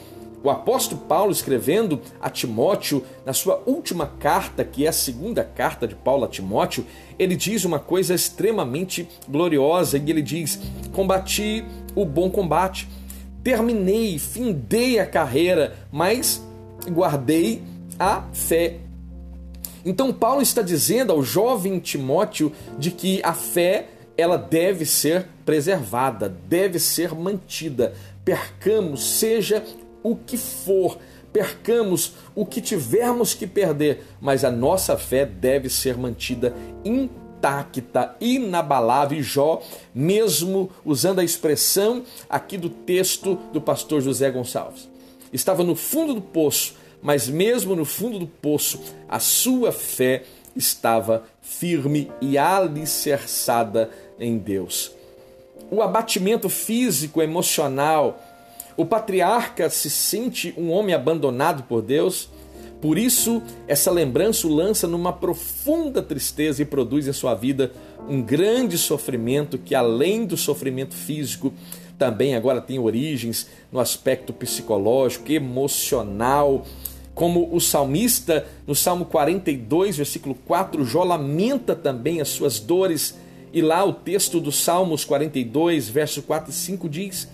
O 0.44 0.50
apóstolo 0.50 1.02
Paulo, 1.02 1.32
escrevendo 1.32 2.02
a 2.20 2.30
Timóteo, 2.30 3.04
na 3.26 3.32
sua 3.32 3.62
última 3.66 4.08
carta, 4.08 4.64
que 4.64 4.86
é 4.86 4.90
a 4.90 4.94
segunda 4.94 5.44
carta 5.44 5.88
de 5.88 5.94
Paulo 5.94 6.26
a 6.26 6.28
Timóteo, 6.28 6.86
ele 7.20 7.36
diz 7.36 7.64
uma 7.64 7.78
coisa 7.78 8.16
extremamente 8.16 9.08
gloriosa 9.28 9.98
e 9.98 10.10
ele 10.10 10.22
diz: 10.22 10.60
Combati 10.94 11.64
o 11.96 12.06
bom 12.06 12.30
combate, 12.30 12.90
terminei, 13.44 14.18
findei 14.18 15.00
a 15.00 15.06
carreira, 15.06 15.76
mas 15.92 16.44
guardei 16.90 17.62
a 18.00 18.24
fé. 18.34 18.78
Então 19.86 20.12
Paulo 20.12 20.42
está 20.42 20.62
dizendo 20.62 21.12
ao 21.12 21.24
jovem 21.24 21.80
Timóteo 21.80 22.52
de 22.80 22.92
que 22.92 23.22
a 23.24 23.34
fé 23.34 23.90
ela 24.18 24.38
deve 24.38 24.86
ser 24.86 25.28
preservada, 25.46 26.30
deve 26.48 26.80
ser 26.80 27.14
mantida. 27.16 27.94
Percamos, 28.24 29.04
seja 29.04 29.64
o 30.04 30.16
que 30.16 30.38
for, 30.38 30.98
percamos 31.32 32.14
o 32.36 32.46
que 32.46 32.62
tivermos 32.62 33.34
que 33.34 33.48
perder, 33.48 34.04
mas 34.20 34.44
a 34.44 34.52
nossa 34.52 34.98
fé 34.98 35.26
deve 35.26 35.70
ser 35.70 35.98
mantida 35.98 36.54
intacta, 36.84 38.16
inabalável. 38.20 39.20
E 39.20 39.24
Jó, 39.24 39.62
mesmo 39.94 40.70
usando 40.86 41.20
a 41.20 41.24
expressão 41.24 42.04
aqui 42.30 42.58
do 42.58 42.70
texto 42.70 43.36
do 43.54 43.62
pastor 43.62 44.02
José 44.02 44.30
Gonçalves, 44.30 44.90
estava 45.32 45.64
no 45.64 45.76
fundo 45.76 46.14
do 46.14 46.22
poço, 46.22 46.76
mas 47.02 47.28
mesmo 47.28 47.76
no 47.76 47.86
fundo 47.86 48.20
do 48.20 48.28
poço, 48.28 48.80
a 49.08 49.20
sua 49.20 49.72
fé 49.72 50.24
estava 50.56 51.24
firme 51.42 52.12
e 52.22 52.38
alicerçada 52.38 53.90
em 54.20 54.38
Deus. 54.38 54.92
O 55.70 55.82
abatimento 55.82 56.50
físico, 56.50 57.22
emocional, 57.22 58.22
o 58.78 58.86
patriarca 58.86 59.70
se 59.70 59.90
sente 59.90 60.54
um 60.58 60.72
homem 60.72 60.96
abandonado 60.96 61.64
por 61.64 61.82
Deus, 61.82 62.30
por 62.82 62.98
isso 62.98 63.44
essa 63.68 63.92
lembrança 63.92 64.48
o 64.48 64.54
lança 64.54 64.88
numa 64.88 65.14
profunda 65.14 66.02
tristeza 66.02 66.64
e 66.64 66.66
produz 66.66 67.08
em 67.08 67.14
sua 67.14 67.36
vida 67.36 67.72
um 68.10 68.22
grande 68.22 68.78
sofrimento 68.78 69.58
que, 69.58 69.76
além 69.76 70.26
do 70.26 70.36
sofrimento 70.36 70.96
físico, 70.96 71.54
também 71.98 72.36
agora 72.36 72.60
tem 72.60 72.80
origens 72.80 73.48
no 73.72 73.80
aspecto 73.80 74.34
psicológico, 74.34 75.32
emocional. 75.32 76.66
Como 77.14 77.54
o 77.54 77.62
salmista, 77.62 78.48
no 78.66 78.74
Salmo 78.74 79.06
42, 79.06 79.98
versículo 79.98 80.34
4, 80.34 80.84
Jó 80.84 81.04
lamenta 81.04 81.76
também 81.76 82.20
as 82.20 82.30
suas 82.30 82.60
dores, 82.60 83.16
e 83.54 83.62
lá 83.62 83.84
o 83.84 83.94
texto 83.94 84.40
do 84.40 84.52
Salmos 84.52 85.06
42, 85.06 85.90
verso 85.90 86.24
4 86.24 86.50
e 86.50 86.54
5 86.54 86.90
diz: 86.90 87.28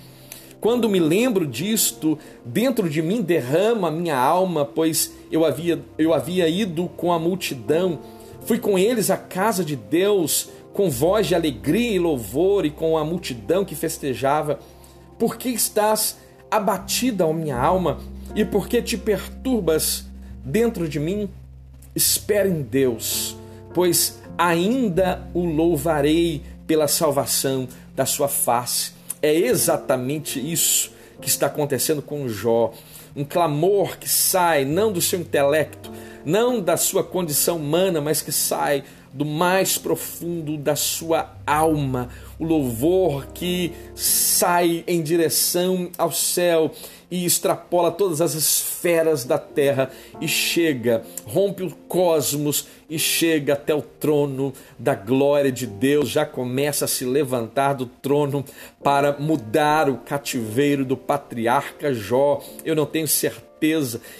quando 0.59 0.89
me 0.89 0.99
lembro 0.99 1.45
disto, 1.45 2.17
dentro 2.43 2.89
de 2.89 3.01
mim 3.01 3.21
derrama 3.21 3.91
minha 3.91 4.17
alma, 4.17 4.65
pois 4.65 5.13
eu 5.31 5.45
havia, 5.45 5.79
eu 5.97 6.13
havia 6.13 6.49
ido 6.49 6.87
com 6.97 7.13
a 7.13 7.19
multidão, 7.19 7.99
fui 8.41 8.57
com 8.57 8.77
eles 8.77 9.11
à 9.11 9.17
casa 9.17 9.63
de 9.63 9.75
Deus, 9.75 10.49
com 10.73 10.89
voz 10.89 11.27
de 11.27 11.35
alegria 11.35 11.91
e 11.91 11.99
louvor 11.99 12.65
e 12.65 12.71
com 12.71 12.97
a 12.97 13.03
multidão 13.03 13.63
que 13.63 13.75
festejava. 13.75 14.59
Por 15.19 15.37
que 15.37 15.49
estás 15.49 16.17
abatida, 16.49 17.25
ó 17.25 17.33
minha 17.33 17.57
alma, 17.57 17.99
e 18.35 18.43
por 18.43 18.67
que 18.67 18.81
te 18.81 18.97
perturbas 18.97 20.05
dentro 20.43 20.87
de 20.87 20.99
mim? 20.99 21.29
Espera 21.95 22.47
em 22.47 22.61
Deus, 22.61 23.35
pois 23.73 24.19
ainda 24.37 25.27
o 25.33 25.45
louvarei 25.45 26.41
pela 26.65 26.87
salvação 26.87 27.67
da 27.95 28.05
sua 28.05 28.27
face. 28.27 28.96
É 29.27 29.35
exatamente 29.35 30.39
isso 30.39 30.91
que 31.21 31.27
está 31.27 31.47
acontecendo 31.47 32.01
com 32.01 32.29
Jó. 32.29 32.73
Um 33.15 33.25
clamor 33.25 33.97
que 33.97 34.07
sai 34.07 34.63
não 34.63 34.91
do 34.91 35.01
seu 35.01 35.19
intelecto, 35.19 35.91
não 36.23 36.61
da 36.61 36.77
sua 36.77 37.03
condição 37.03 37.57
humana, 37.57 37.99
mas 37.99 38.21
que 38.21 38.31
sai 38.31 38.83
do 39.11 39.25
mais 39.25 39.77
profundo 39.77 40.57
da 40.57 40.75
sua 40.75 41.33
alma, 41.45 42.09
o 42.39 42.45
louvor 42.45 43.27
que 43.33 43.71
sai 43.95 44.83
em 44.87 45.01
direção 45.01 45.89
ao 45.97 46.11
céu 46.11 46.71
e 47.09 47.25
extrapola 47.25 47.91
todas 47.91 48.19
as 48.19 48.33
esferas 48.33 49.23
da 49.23 49.37
terra 49.37 49.89
e 50.19 50.27
chega, 50.27 51.03
rompe 51.25 51.63
o 51.63 51.71
cosmos 51.87 52.67
e 52.89 52.99
chega 52.99 53.53
até 53.53 53.73
o 53.73 53.81
trono 53.81 54.53
da 54.77 54.93
glória 54.93 55.51
de 55.51 55.65
Deus, 55.65 56.09
já 56.09 56.25
começa 56.25 56.85
a 56.85 56.87
se 56.87 57.05
levantar 57.05 57.73
do 57.73 57.85
trono 57.85 58.43
para 58.83 59.17
mudar 59.17 59.89
o 59.89 59.97
cativeiro 59.97 60.83
do 60.83 60.97
patriarca 60.97 61.93
Jó. 61.93 62.41
Eu 62.63 62.75
não 62.75 62.85
tenho 62.85 63.07
certeza, 63.07 63.46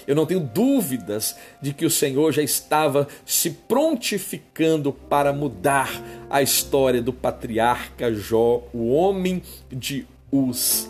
eu 0.08 0.16
não 0.16 0.26
tenho 0.26 0.40
dúvidas 0.40 1.36
de 1.62 1.74
que 1.74 1.86
o 1.86 1.90
Senhor 1.90 2.32
já 2.32 2.42
estava 2.42 3.08
se 3.26 3.52
prontificando 3.52 4.92
para 4.92 5.32
mudar 5.32 6.04
a 6.30 6.42
história 6.42 7.02
do 7.02 7.14
patriarca 7.14 8.14
Jó, 8.14 8.64
o 8.74 8.90
homem 8.90 9.42
de 9.72 10.06
Uz. 10.32 10.90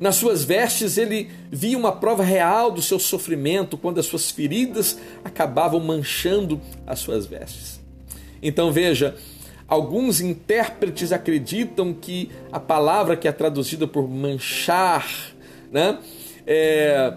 Nas 0.00 0.16
suas 0.16 0.42
vestes 0.42 0.96
ele 0.96 1.30
via 1.50 1.76
uma 1.76 1.92
prova 1.92 2.22
real 2.22 2.70
do 2.70 2.80
seu 2.80 2.98
sofrimento 2.98 3.76
quando 3.76 4.00
as 4.00 4.06
suas 4.06 4.30
feridas 4.30 4.98
acabavam 5.22 5.78
manchando 5.78 6.58
as 6.86 7.00
suas 7.00 7.26
vestes. 7.26 7.78
Então 8.42 8.72
veja, 8.72 9.14
alguns 9.68 10.22
intérpretes 10.22 11.12
acreditam 11.12 11.92
que 11.92 12.30
a 12.50 12.58
palavra 12.58 13.14
que 13.14 13.28
é 13.28 13.32
traduzida 13.32 13.86
por 13.86 14.08
manchar, 14.08 15.06
né, 15.70 15.98
é, 16.52 17.14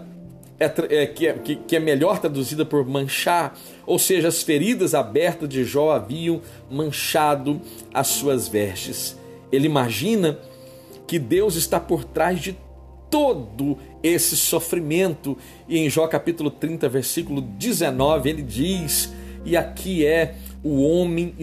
é, 0.60 0.66
é, 1.02 1.06
que, 1.06 1.26
é, 1.26 1.32
que 1.66 1.74
é 1.74 1.80
melhor 1.80 2.20
traduzida 2.20 2.64
por 2.64 2.86
manchar, 2.86 3.58
ou 3.84 3.98
seja, 3.98 4.28
as 4.28 4.44
feridas 4.44 4.94
abertas 4.94 5.48
de 5.48 5.64
Jó 5.64 5.90
haviam 5.90 6.40
manchado 6.70 7.60
as 7.92 8.06
suas 8.06 8.46
vestes. 8.46 9.18
Ele 9.50 9.66
imagina 9.66 10.38
que 11.04 11.18
Deus 11.18 11.56
está 11.56 11.80
por 11.80 12.04
trás 12.04 12.40
de 12.40 12.56
todo 13.10 13.76
esse 14.04 14.36
sofrimento. 14.36 15.36
E 15.68 15.78
em 15.78 15.90
Jó 15.90 16.06
capítulo 16.06 16.48
30, 16.48 16.88
versículo 16.88 17.40
19, 17.40 18.30
ele 18.30 18.42
diz: 18.42 19.12
E 19.44 19.56
aqui 19.56 20.06
é 20.06 20.36
o 20.62 20.80
homem 20.80 21.34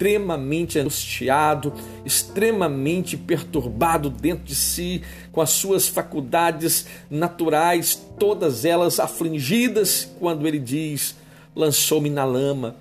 extremamente 0.00 0.78
angustiado, 0.78 1.74
extremamente 2.06 3.18
perturbado 3.18 4.08
dentro 4.08 4.44
de 4.44 4.54
si, 4.54 5.02
com 5.30 5.42
as 5.42 5.50
suas 5.50 5.88
faculdades 5.88 6.86
naturais, 7.10 8.00
todas 8.18 8.64
elas 8.64 8.98
afligidas, 8.98 10.10
quando 10.18 10.48
ele 10.48 10.58
diz: 10.58 11.14
Lançou-me 11.54 12.08
na 12.08 12.24
lama 12.24 12.76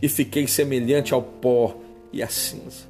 e 0.00 0.08
fiquei 0.08 0.46
semelhante 0.46 1.12
ao 1.12 1.20
pó 1.20 1.76
e 2.10 2.22
à 2.22 2.28
cinza. 2.28 2.86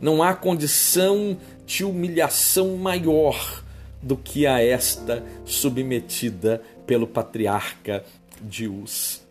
Não 0.00 0.22
há 0.22 0.32
condição 0.32 1.36
de 1.66 1.84
humilhação 1.84 2.78
maior 2.78 3.62
do 4.00 4.16
que 4.16 4.46
a 4.46 4.62
esta 4.62 5.22
submetida 5.44 6.62
pelo 6.86 7.06
patriarca 7.06 8.02
de 8.40 8.66
Uz. 8.66 9.25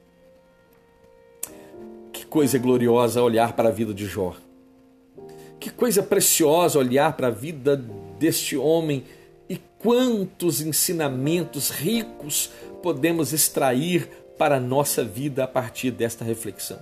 Coisa 2.36 2.60
gloriosa 2.60 3.24
olhar 3.24 3.54
para 3.54 3.70
a 3.70 3.72
vida 3.72 3.94
de 3.94 4.06
Jó. 4.06 4.36
Que 5.58 5.70
coisa 5.70 6.04
preciosa 6.04 6.78
olhar 6.78 7.16
para 7.16 7.28
a 7.28 7.32
vida 7.32 7.78
deste 8.20 8.58
homem 8.58 9.06
e 9.48 9.58
quantos 9.80 10.60
ensinamentos 10.60 11.70
ricos 11.70 12.52
podemos 12.84 13.32
extrair 13.32 14.10
para 14.38 14.58
a 14.58 14.60
nossa 14.60 15.02
vida 15.02 15.46
a 15.46 15.48
partir 15.48 15.92
desta 15.92 16.26
reflexão. 16.26 16.78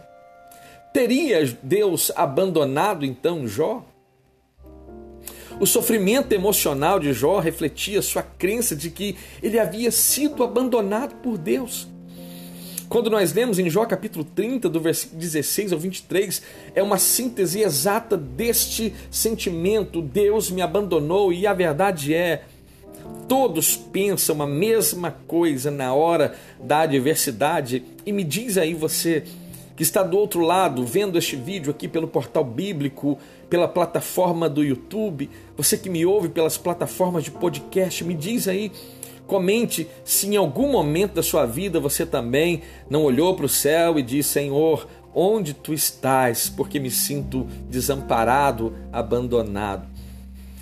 Teria 0.92 1.46
Deus 1.62 2.12
abandonado 2.16 3.06
então 3.06 3.48
Jó? 3.48 3.86
O 5.60 5.68
sofrimento 5.68 6.34
emocional 6.34 7.00
de 7.00 7.14
Jó 7.14 7.38
refletia 7.38 8.02
sua 8.02 8.24
crença 8.24 8.76
de 8.76 8.90
que 8.90 9.16
ele 9.40 9.60
havia 9.60 9.92
sido 9.92 10.44
abandonado 10.44 11.14
por 11.22 11.38
Deus. 11.38 11.93
Quando 12.94 13.10
nós 13.10 13.34
lemos 13.34 13.58
em 13.58 13.72
Jó 13.72 13.88
capítulo 13.88 14.24
30, 14.24 14.70
do 14.70 14.80
versículo 14.80 15.20
16 15.20 15.74
ao 15.74 15.80
23, 15.80 16.44
é 16.76 16.84
uma 16.84 17.00
síntese 17.00 17.62
exata 17.62 18.16
deste 18.16 18.94
sentimento: 19.10 20.00
Deus 20.00 20.52
me 20.52 20.62
abandonou, 20.62 21.34
e 21.34 21.48
a 21.48 21.56
verdade 21.56 22.14
é, 22.14 22.44
todos 23.28 23.76
pensam 23.76 24.40
a 24.44 24.46
mesma 24.46 25.10
coisa 25.10 25.72
na 25.72 25.92
hora 25.92 26.36
da 26.64 26.82
adversidade. 26.82 27.84
E 28.06 28.12
me 28.12 28.24
diz 28.24 28.60
aí 28.60 28.76
você 28.76 29.24
que 29.76 29.82
está 29.82 30.04
do 30.04 30.16
outro 30.16 30.42
lado 30.42 30.86
vendo 30.86 31.18
este 31.18 31.36
vídeo 31.36 31.72
aqui 31.72 31.88
pelo 31.88 32.08
portal 32.08 32.44
bíblico, 32.44 33.18
pela 33.50 33.68
plataforma 33.68 34.48
do 34.48 34.64
YouTube, 34.64 35.32
você 35.58 35.80
que 35.80 35.90
me 35.90 36.06
ouve 36.06 36.30
pelas 36.30 36.60
plataformas 36.60 37.24
de 37.24 37.32
podcast, 37.32 38.04
me 38.04 38.14
diz 38.14 38.48
aí 38.48 38.72
Comente 39.34 39.88
se 40.06 40.28
em 40.28 40.36
algum 40.36 40.72
momento 40.72 41.16
da 41.16 41.24
sua 41.24 41.44
vida 41.48 41.80
você 41.80 42.06
também 42.06 42.62
não 42.88 43.02
olhou 43.02 43.36
para 43.36 43.48
o 43.48 43.50
céu 43.50 43.98
e 43.98 44.04
disse: 44.04 44.30
Senhor, 44.30 44.88
onde 45.12 45.56
tu 45.56 45.74
estás? 45.74 46.50
Porque 46.50 46.80
me 46.80 46.92
sinto 46.92 47.48
desamparado, 47.68 48.76
abandonado. 48.92 49.88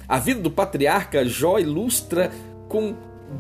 A 0.07 0.17
vida 0.19 0.39
do 0.39 0.49
patriarca 0.49 1.26
Jó 1.26 1.59
ilustra 1.59 2.32
com 2.69 2.95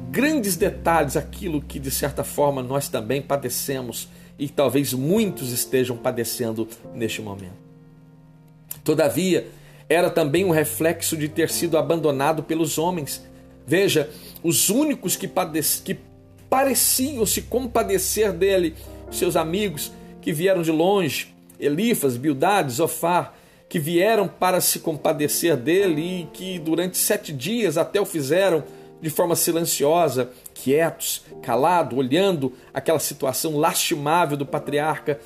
grandes 0.09 0.57
detalhes 0.57 1.15
aquilo 1.15 1.61
que 1.61 1.79
de 1.79 1.91
certa 1.91 2.25
forma 2.25 2.61
nós 2.61 2.89
também 2.89 3.21
padecemos 3.21 4.09
e 4.37 4.49
talvez 4.49 4.93
muitos 4.93 5.53
estejam 5.53 5.95
padecendo 5.95 6.67
neste 6.93 7.21
momento. 7.21 7.55
Todavia, 8.83 9.47
era 9.87 10.09
também 10.09 10.43
um 10.43 10.51
reflexo 10.51 11.15
de 11.15 11.29
ter 11.29 11.49
sido 11.49 11.77
abandonado 11.77 12.43
pelos 12.43 12.77
homens. 12.77 13.30
Veja, 13.65 14.09
os 14.43 14.69
únicos 14.69 15.15
que, 15.15 15.29
que 15.83 15.99
pareciam 16.49 17.25
se 17.25 17.43
compadecer 17.43 18.33
dele, 18.33 18.75
seus 19.09 19.35
amigos 19.35 19.91
que 20.21 20.33
vieram 20.33 20.61
de 20.61 20.71
longe, 20.71 21.33
Elifas, 21.59 22.17
Bildad, 22.17 22.69
Zofar, 22.69 23.35
que 23.69 23.79
vieram 23.79 24.27
para 24.27 24.59
se 24.59 24.79
compadecer 24.79 25.55
dele 25.55 26.01
e 26.01 26.27
que 26.33 26.59
durante 26.59 26.97
sete 26.97 27.31
dias 27.31 27.77
até 27.77 28.01
o 28.01 28.05
fizeram 28.05 28.63
de 29.01 29.09
forma 29.09 29.35
silenciosa, 29.35 30.29
quietos, 30.53 31.23
calado, 31.41 31.95
olhando 31.95 32.53
aquela 32.73 32.99
situação 32.99 33.57
lastimável 33.57 34.37
do 34.37 34.45
patriarca, 34.45 35.19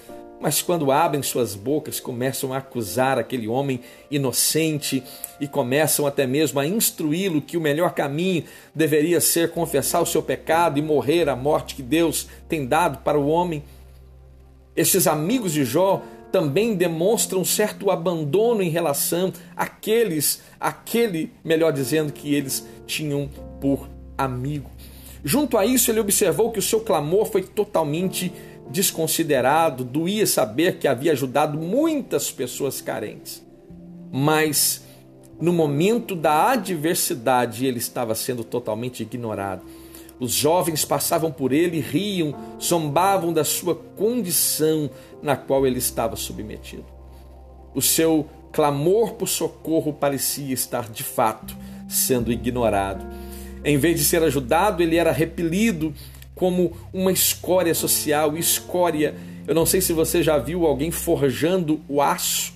mas 0.45 0.61
quando 0.61 0.91
abrem 0.91 1.23
suas 1.23 1.55
bocas, 1.55 1.99
começam 1.99 2.53
a 2.53 2.57
acusar 2.57 3.17
aquele 3.17 3.47
homem 3.47 3.79
inocente 4.11 5.01
e 5.41 5.47
começam 5.47 6.05
até 6.05 6.27
mesmo 6.27 6.59
a 6.59 6.67
instruí-lo 6.67 7.41
que 7.41 7.57
o 7.57 7.59
melhor 7.61 7.95
caminho 7.95 8.43
deveria 8.75 9.19
ser 9.19 9.49
confessar 9.49 10.03
o 10.03 10.05
seu 10.05 10.21
pecado 10.21 10.77
e 10.77 10.83
morrer 10.83 11.27
a 11.29 11.35
morte 11.35 11.73
que 11.73 11.81
Deus 11.81 12.27
tem 12.47 12.63
dado 12.63 12.99
para 12.99 13.19
o 13.19 13.27
homem. 13.27 13.63
Esses 14.75 15.07
amigos 15.07 15.51
de 15.51 15.65
Jó 15.65 16.03
também 16.31 16.75
demonstram 16.75 17.41
um 17.41 17.45
certo 17.45 17.89
abandono 17.89 18.61
em 18.61 18.69
relação 18.69 19.33
àqueles, 19.55 20.43
aquele, 20.59 21.31
melhor 21.43 21.73
dizendo, 21.73 22.13
que 22.13 22.35
eles 22.35 22.63
tinham 22.85 23.27
por 23.59 23.89
amigo. 24.15 24.69
Junto 25.23 25.57
a 25.57 25.65
isso, 25.65 25.89
ele 25.89 25.99
observou 25.99 26.51
que 26.51 26.59
o 26.59 26.61
seu 26.61 26.81
clamor 26.81 27.25
foi 27.25 27.41
totalmente 27.41 28.31
desconsiderado, 28.69 29.83
doía 29.83 30.25
saber 30.25 30.77
que 30.77 30.87
havia 30.87 31.11
ajudado 31.11 31.57
muitas 31.57 32.31
pessoas 32.31 32.81
carentes. 32.81 33.45
Mas 34.11 34.83
no 35.39 35.51
momento 35.51 36.15
da 36.15 36.51
adversidade 36.51 37.65
ele 37.65 37.77
estava 37.77 38.15
sendo 38.15 38.43
totalmente 38.43 39.03
ignorado. 39.03 39.61
Os 40.19 40.31
jovens 40.31 40.85
passavam 40.85 41.29
por 41.31 41.51
ele, 41.51 41.79
riam, 41.79 42.33
zombavam 42.61 43.33
da 43.33 43.43
sua 43.43 43.75
condição 43.75 44.89
na 45.21 45.35
qual 45.35 45.67
ele 45.67 45.77
estava 45.77 46.15
submetido. 46.15 46.85
O 47.73 47.81
seu 47.81 48.25
clamor 48.53 49.13
por 49.13 49.27
socorro 49.27 49.91
parecia 49.91 50.53
estar 50.53 50.89
de 50.89 51.03
fato 51.03 51.55
sendo 51.89 52.31
ignorado. 52.31 53.05
Em 53.65 53.77
vez 53.77 53.99
de 53.99 54.05
ser 54.05 54.23
ajudado, 54.23 54.81
ele 54.81 54.95
era 54.95 55.11
repelido 55.11 55.93
como 56.35 56.73
uma 56.93 57.11
escória 57.11 57.73
social. 57.73 58.37
Escória, 58.37 59.15
eu 59.47 59.55
não 59.55 59.65
sei 59.65 59.81
se 59.81 59.93
você 59.93 60.21
já 60.21 60.37
viu 60.37 60.65
alguém 60.65 60.91
forjando 60.91 61.81
o 61.87 62.01
aço, 62.01 62.53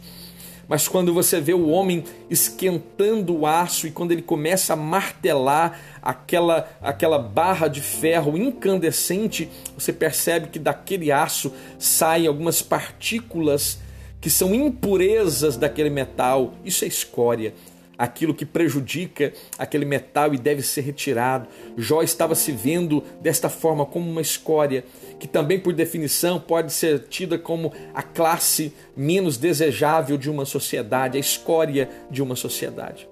mas 0.68 0.88
quando 0.88 1.12
você 1.12 1.42
vê 1.42 1.54
o 1.54 1.70
homem 1.70 2.04
esquentando 2.30 3.36
o 3.36 3.48
aço 3.48 3.88
e 3.88 3.92
quando 3.92 4.12
ele 4.12 4.22
começa 4.22 4.74
a 4.74 4.76
martelar 4.76 5.80
aquela, 6.00 6.70
aquela 6.80 7.18
barra 7.18 7.68
de 7.68 7.82
ferro 7.82 8.38
incandescente, 8.38 9.50
você 9.76 9.92
percebe 9.92 10.50
que 10.50 10.60
daquele 10.60 11.12
aço 11.12 11.52
saem 11.80 12.28
algumas 12.28 12.62
partículas 12.62 13.80
que 14.22 14.30
são 14.30 14.54
impurezas 14.54 15.58
daquele 15.58 15.90
metal. 15.90 16.54
Isso 16.64 16.86
é 16.86 16.88
escória 16.88 17.54
aquilo 18.00 18.34
que 18.34 18.46
prejudica 18.46 19.34
aquele 19.58 19.84
metal 19.84 20.34
e 20.34 20.38
deve 20.38 20.62
ser 20.62 20.82
retirado. 20.82 21.50
Jó 21.76 22.02
estava 22.02 22.34
se 22.34 22.54
vendo 22.54 23.04
desta 23.22 23.50
forma 23.50 23.86
como 23.86 24.10
uma 24.10 24.22
escória, 24.22 24.86
que 25.20 25.28
também 25.28 25.60
por 25.60 25.74
definição 25.74 26.40
pode 26.40 26.72
ser 26.72 27.08
tida 27.10 27.38
como 27.38 27.74
a 27.94 28.02
classe 28.02 28.74
menos 28.96 29.36
desejável 29.36 30.18
de 30.18 30.30
uma 30.30 30.46
sociedade, 30.46 31.18
a 31.18 31.20
escória 31.20 31.90
de 32.10 32.24
uma 32.24 32.38
sociedade. 32.38 33.06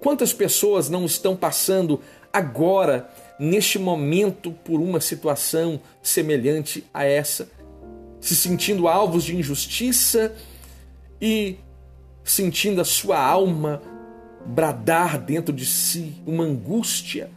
Quantas 0.00 0.32
pessoas 0.32 0.90
não 0.90 1.06
estão 1.06 1.36
passando 1.36 2.00
agora, 2.32 3.08
neste 3.38 3.78
momento, 3.78 4.50
por 4.64 4.80
uma 4.80 5.00
situação 5.00 5.80
semelhante 6.02 6.84
a 6.92 7.04
essa, 7.04 7.48
se 8.20 8.34
sentindo 8.34 8.88
alvos 8.88 9.22
de 9.22 9.36
injustiça 9.36 10.34
e 11.22 11.56
sentindo 12.24 12.80
a 12.80 12.84
sua 12.84 13.20
alma 13.20 13.80
bradar 14.48 15.20
dentro 15.20 15.54
de 15.54 15.66
si 15.66 16.14
uma 16.26 16.44
angústia. 16.44 17.30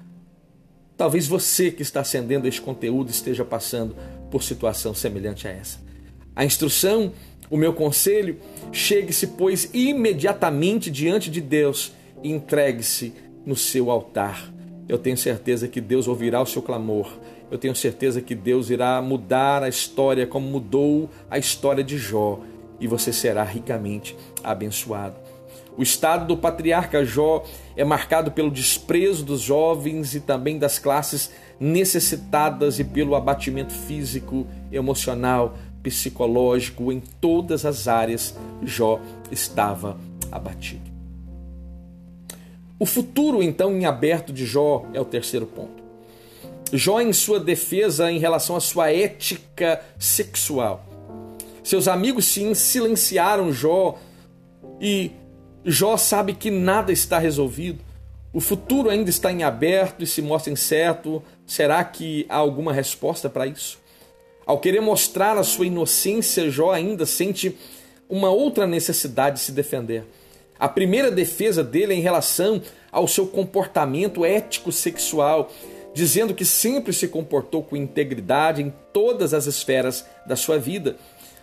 Talvez 0.96 1.28
você 1.28 1.72
que 1.72 1.82
está 1.82 2.02
acendendo 2.02 2.48
este 2.48 2.62
conteúdo 2.62 3.10
esteja 3.10 3.46
passando 3.46 3.96
por 4.30 4.44
situação 4.44 4.94
semelhante 4.94 5.48
a 5.48 5.52
essa. 5.52 5.80
A 6.36 6.46
instrução, 6.46 7.12
o 7.50 7.58
meu 7.58 7.74
conselho, 7.74 8.38
chegue-se, 8.72 9.28
pois, 9.28 9.70
imediatamente 9.74 10.92
diante 10.92 11.30
de 11.30 11.42
Deus 11.42 11.94
e 12.24 12.32
entregue-se 12.32 13.14
no 13.46 13.56
seu 13.56 13.90
altar. 13.90 14.54
Eu 14.88 14.98
tenho 14.98 15.18
certeza 15.18 15.68
que 15.68 15.82
Deus 15.82 16.08
ouvirá 16.08 16.42
o 16.42 16.46
seu 16.46 16.62
clamor. 16.62 17.12
Eu 17.52 17.58
tenho 17.58 17.76
certeza 17.76 18.22
que 18.22 18.36
Deus 18.36 18.70
irá 18.70 19.02
mudar 19.02 19.64
a 19.64 19.70
história 19.70 20.28
como 20.28 20.48
mudou 20.48 21.10
a 21.30 21.38
história 21.38 21.84
de 21.84 21.98
Jó 21.98 22.40
e 22.80 22.88
você 22.88 23.12
será 23.12 23.44
ricamente 23.44 24.16
abençoado. 24.44 25.16
O 25.80 25.82
estado 25.82 26.28
do 26.28 26.36
patriarca 26.36 27.06
Jó 27.06 27.42
é 27.74 27.86
marcado 27.86 28.34
pelo 28.34 28.52
desprezo 28.52 29.24
dos 29.24 29.40
jovens 29.40 30.14
e 30.14 30.20
também 30.20 30.60
das 30.60 30.78
classes 30.78 31.32
necessitadas 31.58 32.80
e 32.80 32.84
pelo 32.84 33.16
abatimento 33.16 33.72
físico, 33.72 34.46
emocional, 34.74 35.58
psicológico, 35.82 36.92
em 36.92 37.00
todas 37.00 37.66
as 37.66 37.88
áreas, 37.88 38.38
Jó 38.62 39.00
estava 39.32 39.98
abatido. 40.30 40.84
O 42.78 42.86
futuro, 42.86 43.42
então, 43.42 43.72
em 43.72 43.86
aberto 43.86 44.34
de 44.34 44.46
Jó 44.46 44.86
é 44.94 45.00
o 45.00 45.06
terceiro 45.06 45.46
ponto. 45.46 45.82
Jó, 46.74 47.00
em 47.00 47.14
sua 47.14 47.40
defesa 47.40 48.12
em 48.12 48.20
relação 48.20 48.58
à 48.58 48.60
sua 48.60 48.92
ética 48.92 49.82
sexual. 49.98 50.86
Seus 51.64 51.88
amigos 51.88 52.26
se 52.26 52.54
silenciaram 52.54 53.54
Jó 53.54 53.98
e 54.82 55.12
Jó 55.70 55.98
sabe 55.98 56.34
que 56.34 56.50
nada 56.50 56.92
está 56.92 57.20
resolvido. 57.20 57.80
O 58.34 58.40
futuro 58.40 58.90
ainda 58.90 59.10
está 59.10 59.32
em 59.32 59.44
aberto 59.44 60.04
e 60.04 60.08
se 60.08 60.20
mostra 60.20 60.52
incerto. 60.52 61.22
Será 61.46 61.84
que 61.84 62.26
há 62.28 62.38
alguma 62.38 62.74
resposta 62.74 63.30
para 63.30 63.46
isso? 63.46 63.78
Ao 64.48 64.60
querer 64.60 64.82
mostrar 64.82 65.38
a 65.38 65.44
sua 65.44 65.68
inocência, 65.68 66.50
Jó 66.50 66.72
ainda 66.72 67.06
sente 67.06 67.56
uma 68.10 68.32
outra 68.32 68.66
necessidade 68.66 69.36
de 69.36 69.44
se 69.44 69.52
defender. 69.52 70.04
A 70.58 70.68
primeira 70.68 71.12
defesa 71.12 71.64
dele 71.64 71.94
é 71.94 71.98
em 71.98 72.02
relação 72.02 72.60
ao 72.92 73.08
seu 73.08 73.28
comportamento 73.28 74.26
ético 74.26 74.72
sexual, 74.72 75.52
dizendo 75.94 76.34
que 76.34 76.46
sempre 76.46 76.94
se 76.94 77.08
comportou 77.08 77.62
com 77.62 77.78
integridade 77.78 78.64
em 78.64 78.74
todas 78.92 79.36
as 79.36 79.46
esferas 79.46 80.04
da 80.26 80.36
sua 80.36 80.58
vida. 80.58 80.98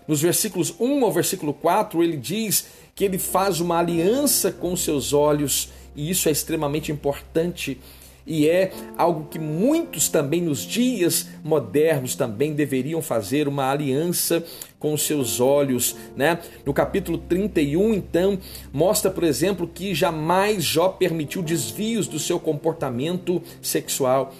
Nos 0.09 0.21
versículos 0.21 0.75
1 0.81 1.05
ao 1.05 1.13
versículo 1.13 1.55
4, 1.55 2.03
ele 2.03 2.17
diz 2.17 2.67
que 2.97 3.05
ele 3.05 3.19
faz 3.19 3.61
uma 3.61 3.79
aliança 3.79 4.51
com 4.51 4.75
seus 4.75 5.13
olhos, 5.13 5.71
e 5.95 6.11
isso 6.11 6.29
é 6.29 6.33
extremamente 6.33 6.91
importante 6.91 7.79
e 8.27 8.49
é 8.49 8.73
algo 8.99 9.29
que 9.31 9.39
muitos 9.39 10.09
também 10.09 10.41
nos 10.43 10.63
dias 10.63 11.29
modernos 11.45 12.17
também 12.17 12.55
deveriam 12.55 13.01
fazer 13.01 13.47
uma 13.47 13.71
aliança 13.71 14.43
com 14.81 14.97
seus 14.97 15.39
olhos, 15.39 15.95
né? 16.17 16.41
No 16.65 16.75
capítulo 16.75 17.19
31, 17.19 17.95
então, 17.95 18.37
mostra, 18.73 19.13
por 19.13 19.23
exemplo, 19.23 19.71
que 19.73 19.95
jamais 19.95 20.65
Jó 20.65 20.89
permitiu 20.89 21.41
desvios 21.41 22.09
do 22.09 22.19
seu 22.19 22.41
comportamento 22.41 23.41
sexual. 23.63 24.35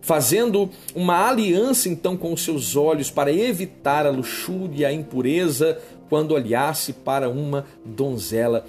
fazendo 0.00 0.68
uma 0.94 1.30
aliança 1.30 1.88
então 1.88 2.14
com 2.14 2.36
seus 2.36 2.76
olhos 2.76 3.10
para 3.10 3.32
evitar 3.32 4.06
a 4.06 4.10
luxúria, 4.10 4.88
a 4.88 4.92
impureza, 4.92 5.80
quando 6.08 6.32
olhasse 6.32 6.92
para 6.92 7.28
uma 7.28 7.64
donzela. 7.84 8.66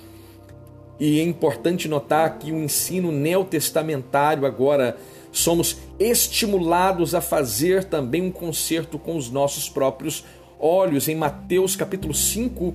E 1.00 1.20
é 1.20 1.24
importante 1.24 1.88
notar 1.88 2.38
que 2.40 2.52
o 2.52 2.64
ensino 2.64 3.12
neotestamentário 3.12 4.46
agora 4.46 4.98
somos 5.32 5.78
estimulados 6.00 7.14
a 7.14 7.20
fazer 7.20 7.84
também 7.84 8.22
um 8.22 8.32
concerto 8.32 8.98
com 8.98 9.18
os 9.18 9.30
nossos 9.30 9.68
próprios 9.68 10.24
olhos. 10.58 11.10
Em 11.10 11.16
Mateus 11.16 11.76
capítulo 11.76 12.14
5, 12.14 12.74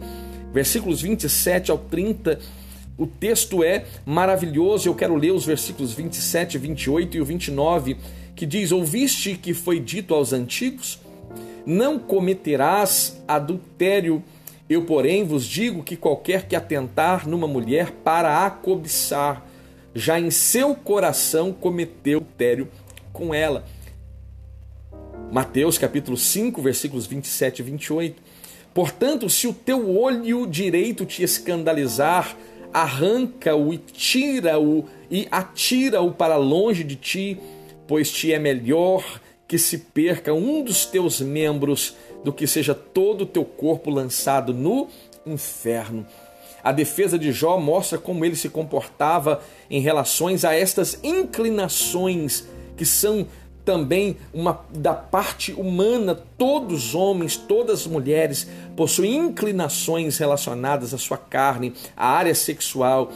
versículos 0.53 1.01
27 1.01 1.71
ao 1.71 1.79
30, 1.79 2.39
o 2.99 3.07
texto 3.07 3.65
é 3.65 3.87
maravilhoso. 4.05 4.87
Eu 4.89 4.95
quero 4.95 5.17
ler 5.17 5.33
os 5.33 5.47
versículos 5.47 5.95
27, 5.95 6.59
28 6.59 7.17
e 7.17 7.21
o 7.23 7.25
29, 7.25 7.97
que 8.37 8.45
diz: 8.45 8.73
Ouviste 8.73 9.35
que 9.37 9.55
foi 9.55 9.81
dito 9.81 10.15
aos 10.15 10.35
antigos: 10.35 11.01
Não 11.65 11.99
cometerás 11.99 13.23
adultério. 13.27 14.23
Eu, 14.71 14.85
porém, 14.85 15.25
vos 15.25 15.45
digo 15.45 15.83
que 15.83 15.97
qualquer 15.97 16.47
que 16.47 16.55
atentar 16.55 17.29
numa 17.29 17.49
mulher 17.49 17.91
para 17.91 18.47
a 18.47 18.51
cobiçar, 18.51 19.45
já 19.93 20.21
em 20.21 20.31
seu 20.31 20.77
coração 20.77 21.53
cometeu 21.53 22.19
adultério 22.19 22.69
com 23.13 23.35
ela. 23.35 23.65
Mateus 25.33 25.77
capítulo 25.77 26.17
5, 26.17 26.63
versículos 26.63 27.05
27 27.05 27.59
e 27.59 27.63
28. 27.65 28.23
Portanto, 28.73 29.29
se 29.29 29.49
o 29.49 29.53
teu 29.53 29.99
olho 29.99 30.47
direito 30.47 31.05
te 31.05 31.25
escandalizar, 31.25 32.37
arranca-o 32.73 33.75
e 33.75 33.79
tira-o 33.79 34.85
e 35.11 35.27
atira-o 35.33 36.13
para 36.13 36.37
longe 36.37 36.85
de 36.85 36.95
ti, 36.95 37.41
pois 37.89 38.09
te 38.13 38.33
é 38.33 38.39
melhor 38.39 39.21
que 39.49 39.59
se 39.59 39.79
perca 39.79 40.33
um 40.33 40.63
dos 40.63 40.87
teus 40.87 41.21
membros 41.21 41.97
do 42.25 42.33
que 42.33 42.47
seja 42.47 42.75
todo 42.75 43.23
o 43.23 43.27
teu 43.27 43.45
corpo 43.45 43.91
lançado 43.91 44.53
no 44.53 44.89
inferno. 45.27 46.07
A 46.63 46.73
defesa 46.73 47.19
de 47.19 47.33
Jó 47.33 47.59
mostra 47.59 47.99
como 47.99 48.25
ele 48.25 48.37
se 48.37 48.49
comportava 48.49 49.43
em 49.71 49.81
relações 49.81 50.45
a 50.45 50.55
estas 50.55 50.99
inclinações 51.03 52.47
que 52.77 52.85
são 52.85 53.27
também 53.65 54.17
uma 54.33 54.65
da 54.71 54.95
parte 54.95 55.53
humana, 55.53 56.15
todos 56.37 56.87
os 56.87 56.95
homens, 56.95 57.37
todas 57.37 57.81
as 57.81 57.87
mulheres 57.87 58.47
possuem 58.77 59.17
inclinações 59.17 60.19
relacionadas 60.19 60.93
à 60.93 60.99
sua 60.99 61.17
carne, 61.17 61.73
à 61.97 62.09
área 62.09 62.35
sexual. 62.35 63.11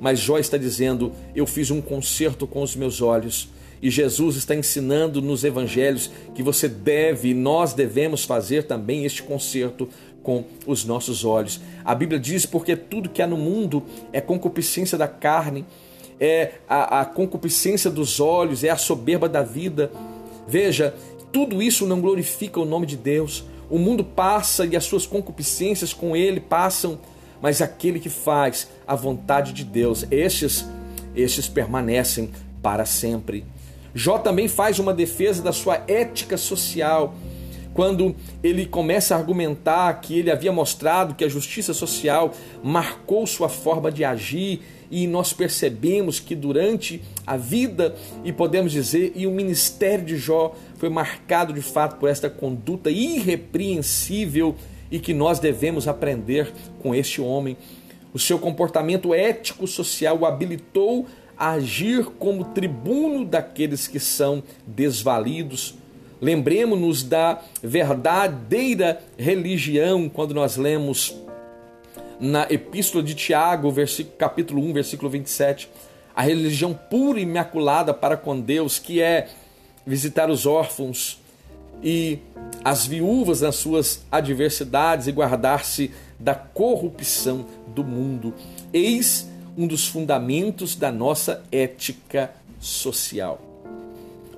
Mas 0.00 0.18
Jó 0.18 0.38
está 0.38 0.56
dizendo: 0.56 1.12
Eu 1.34 1.46
fiz 1.46 1.70
um 1.70 1.80
concerto 1.80 2.46
com 2.46 2.62
os 2.62 2.74
meus 2.74 3.02
olhos. 3.02 3.48
E 3.82 3.90
Jesus 3.90 4.36
está 4.36 4.54
ensinando 4.54 5.22
nos 5.22 5.42
evangelhos 5.42 6.10
que 6.34 6.42
você 6.42 6.68
deve, 6.68 7.32
nós 7.32 7.72
devemos 7.72 8.24
fazer 8.24 8.64
também 8.64 9.04
este 9.04 9.22
concerto 9.22 9.88
com 10.22 10.44
os 10.66 10.84
nossos 10.84 11.24
olhos. 11.24 11.60
A 11.84 11.94
Bíblia 11.94 12.20
diz: 12.20 12.44
porque 12.44 12.76
tudo 12.76 13.08
que 13.08 13.22
há 13.22 13.26
no 13.26 13.38
mundo 13.38 13.82
é 14.12 14.20
concupiscência 14.20 14.98
da 14.98 15.08
carne, 15.08 15.64
é 16.18 16.52
a, 16.68 17.00
a 17.00 17.04
concupiscência 17.06 17.90
dos 17.90 18.20
olhos, 18.20 18.62
é 18.62 18.68
a 18.68 18.76
soberba 18.76 19.28
da 19.28 19.42
vida. 19.42 19.90
Veja, 20.46 20.94
tudo 21.32 21.62
isso 21.62 21.86
não 21.86 22.00
glorifica 22.00 22.60
o 22.60 22.66
nome 22.66 22.86
de 22.86 22.96
Deus. 22.96 23.44
O 23.70 23.78
mundo 23.78 24.04
passa 24.04 24.66
e 24.66 24.76
as 24.76 24.84
suas 24.84 25.06
concupiscências 25.06 25.92
com 25.92 26.16
ele 26.16 26.40
passam, 26.40 26.98
mas 27.40 27.62
aquele 27.62 28.00
que 28.00 28.10
faz 28.10 28.68
a 28.86 28.96
vontade 28.96 29.52
de 29.52 29.64
Deus, 29.64 30.04
estes, 30.10 30.66
estes 31.14 31.48
permanecem 31.48 32.30
para 32.60 32.84
sempre. 32.84 33.44
Jó 33.94 34.18
também 34.18 34.48
faz 34.48 34.78
uma 34.78 34.94
defesa 34.94 35.42
da 35.42 35.52
sua 35.52 35.82
ética 35.86 36.36
social 36.36 37.14
quando 37.72 38.14
ele 38.42 38.66
começa 38.66 39.14
a 39.14 39.18
argumentar 39.18 39.92
que 40.00 40.18
ele 40.18 40.30
havia 40.30 40.52
mostrado 40.52 41.14
que 41.14 41.24
a 41.24 41.28
justiça 41.28 41.72
social 41.72 42.32
marcou 42.62 43.26
sua 43.26 43.48
forma 43.48 43.90
de 43.90 44.04
agir 44.04 44.60
e 44.90 45.06
nós 45.06 45.32
percebemos 45.32 46.18
que 46.18 46.34
durante 46.34 47.00
a 47.26 47.36
vida 47.36 47.94
e 48.24 48.32
podemos 48.32 48.72
dizer 48.72 49.12
e 49.14 49.26
o 49.26 49.30
ministério 49.30 50.04
de 50.04 50.16
Jó 50.16 50.54
foi 50.76 50.88
marcado 50.88 51.52
de 51.52 51.62
fato 51.62 51.96
por 51.96 52.08
esta 52.08 52.28
conduta 52.28 52.90
irrepreensível 52.90 54.56
e 54.90 54.98
que 54.98 55.14
nós 55.14 55.38
devemos 55.38 55.86
aprender 55.86 56.52
com 56.80 56.92
este 56.92 57.20
homem. 57.20 57.56
O 58.12 58.18
seu 58.18 58.40
comportamento 58.40 59.14
ético 59.14 59.68
social 59.68 60.18
o 60.18 60.26
habilitou 60.26 61.06
agir 61.40 62.04
como 62.18 62.44
tribuno 62.44 63.24
daqueles 63.24 63.86
que 63.86 63.98
são 63.98 64.42
desvalidos. 64.66 65.74
Lembremos-nos 66.20 67.02
da 67.02 67.40
verdadeira 67.62 69.02
religião 69.16 70.06
quando 70.06 70.34
nós 70.34 70.58
lemos 70.58 71.16
na 72.20 72.46
Epístola 72.50 73.02
de 73.02 73.14
Tiago, 73.14 73.72
capítulo 74.18 74.62
1, 74.62 74.74
versículo 74.74 75.08
27, 75.08 75.70
a 76.14 76.20
religião 76.20 76.74
pura 76.74 77.18
e 77.18 77.22
imaculada 77.22 77.94
para 77.94 78.18
com 78.18 78.38
Deus, 78.38 78.78
que 78.78 79.00
é 79.00 79.28
visitar 79.86 80.28
os 80.28 80.44
órfãos 80.44 81.22
e 81.82 82.18
as 82.62 82.86
viúvas 82.86 83.40
nas 83.40 83.56
suas 83.56 84.04
adversidades 84.12 85.06
e 85.06 85.12
guardar-se 85.12 85.90
da 86.18 86.34
corrupção 86.34 87.46
do 87.68 87.82
mundo. 87.82 88.34
Eis 88.74 89.29
um 89.60 89.66
dos 89.66 89.86
fundamentos 89.86 90.74
da 90.74 90.90
nossa 90.90 91.44
ética 91.52 92.32
social. 92.58 93.38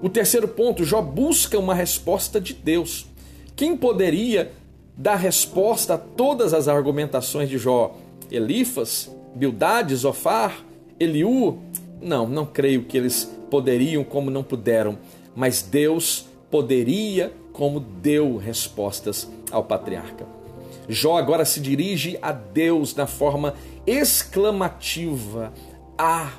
O 0.03 0.09
terceiro 0.09 0.49
ponto, 0.49 0.85
Jó 0.85 1.01
busca 1.01 1.57
uma 1.57 1.77
resposta 1.77 2.41
de 2.41 2.53
Deus. 2.53 3.07
Quem 3.55 3.77
poderia 3.77 4.51
dar 4.97 5.15
resposta 5.15 5.95
a 5.95 5.99
todas 5.99 6.53
as 6.53 6.67
argumentações 6.67 7.49
de 7.49 7.57
Jó. 7.57 7.97
Elifas, 8.33 9.15
Bildade, 9.33 9.95
Zofar, 9.95 10.65
Eliú, 10.99 11.61
não, 12.01 12.29
não 12.29 12.45
creio 12.45 12.83
que 12.83 12.99
eles 12.99 13.31
poderiam 13.49 14.03
como 14.03 14.29
não 14.29 14.43
puderam, 14.43 14.99
mas 15.37 15.63
Deus 15.63 16.27
poderia 16.51 17.33
como 17.53 17.79
deu 17.79 18.39
respostas 18.39 19.31
ao 19.53 19.63
patriarca. 19.63 20.42
Jó 20.89 21.17
agora 21.17 21.45
se 21.45 21.61
dirige 21.61 22.19
a 22.21 22.33
Deus 22.33 22.95
na 22.95 23.07
forma 23.07 23.55
exclamativa: 23.87 25.53
Ah, 25.97 26.33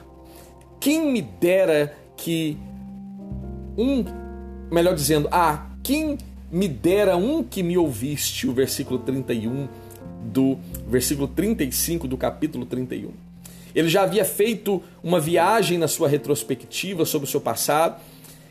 quem 0.80 1.12
me 1.12 1.22
dera 1.22 1.96
que 2.18 2.58
um, 3.78 4.04
melhor 4.72 4.96
dizendo, 4.96 5.28
ah, 5.32 5.68
quem 5.82 6.18
me 6.52 6.68
dera 6.68 7.18
um 7.18 7.44
que 7.44 7.64
me 7.64 7.78
ouviste, 7.78 8.48
o 8.48 8.54
versículo 8.54 9.00
31 9.00 9.68
do 10.24 10.58
versículo 10.88 11.28
35 11.28 12.08
do 12.08 12.18
capítulo 12.18 12.66
31. 12.66 13.12
Ele 13.76 13.90
já 13.90 14.04
havia 14.04 14.24
feito 14.24 14.82
uma 15.04 15.20
viagem 15.20 15.78
na 15.78 15.88
sua 15.88 16.08
retrospectiva 16.08 17.06
sobre 17.06 17.28
o 17.28 17.32
seu 17.32 17.42
passado, 17.42 18.00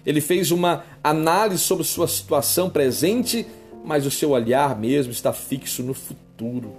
ele 0.04 0.20
fez 0.20 0.50
uma 0.50 0.84
análise 1.02 1.62
sobre 1.62 1.84
sua 1.84 2.08
situação 2.08 2.68
presente, 2.68 3.46
mas 3.84 4.06
o 4.06 4.10
seu 4.10 4.30
olhar 4.30 4.78
mesmo 4.78 5.12
está 5.12 5.32
fixo 5.32 5.82
no 5.82 5.94
futuro. 5.94 6.74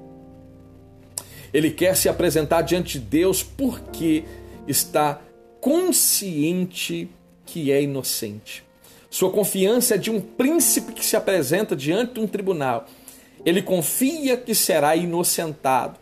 Ele 1.54 1.70
quer 1.70 1.96
se 1.96 2.10
apresentar 2.10 2.62
diante 2.62 3.00
de 3.00 3.06
Deus 3.06 3.44
porque 3.44 4.24
está 4.68 5.22
consciente 5.62 7.10
que 7.46 7.72
é 7.72 7.82
inocente. 7.82 8.64
Sua 9.10 9.30
confiança 9.30 9.96
é 9.96 9.98
de 9.98 10.10
um 10.10 10.20
príncipe 10.20 10.94
que 10.94 11.06
se 11.06 11.16
apresenta 11.16 11.76
diante 11.76 12.16
de 12.16 12.20
um 12.20 12.28
tribunal. 12.28 12.88
Ele 13.46 13.62
confia 13.62 14.36
que 14.36 14.56
será 14.56 14.96
inocentado. 14.96 16.00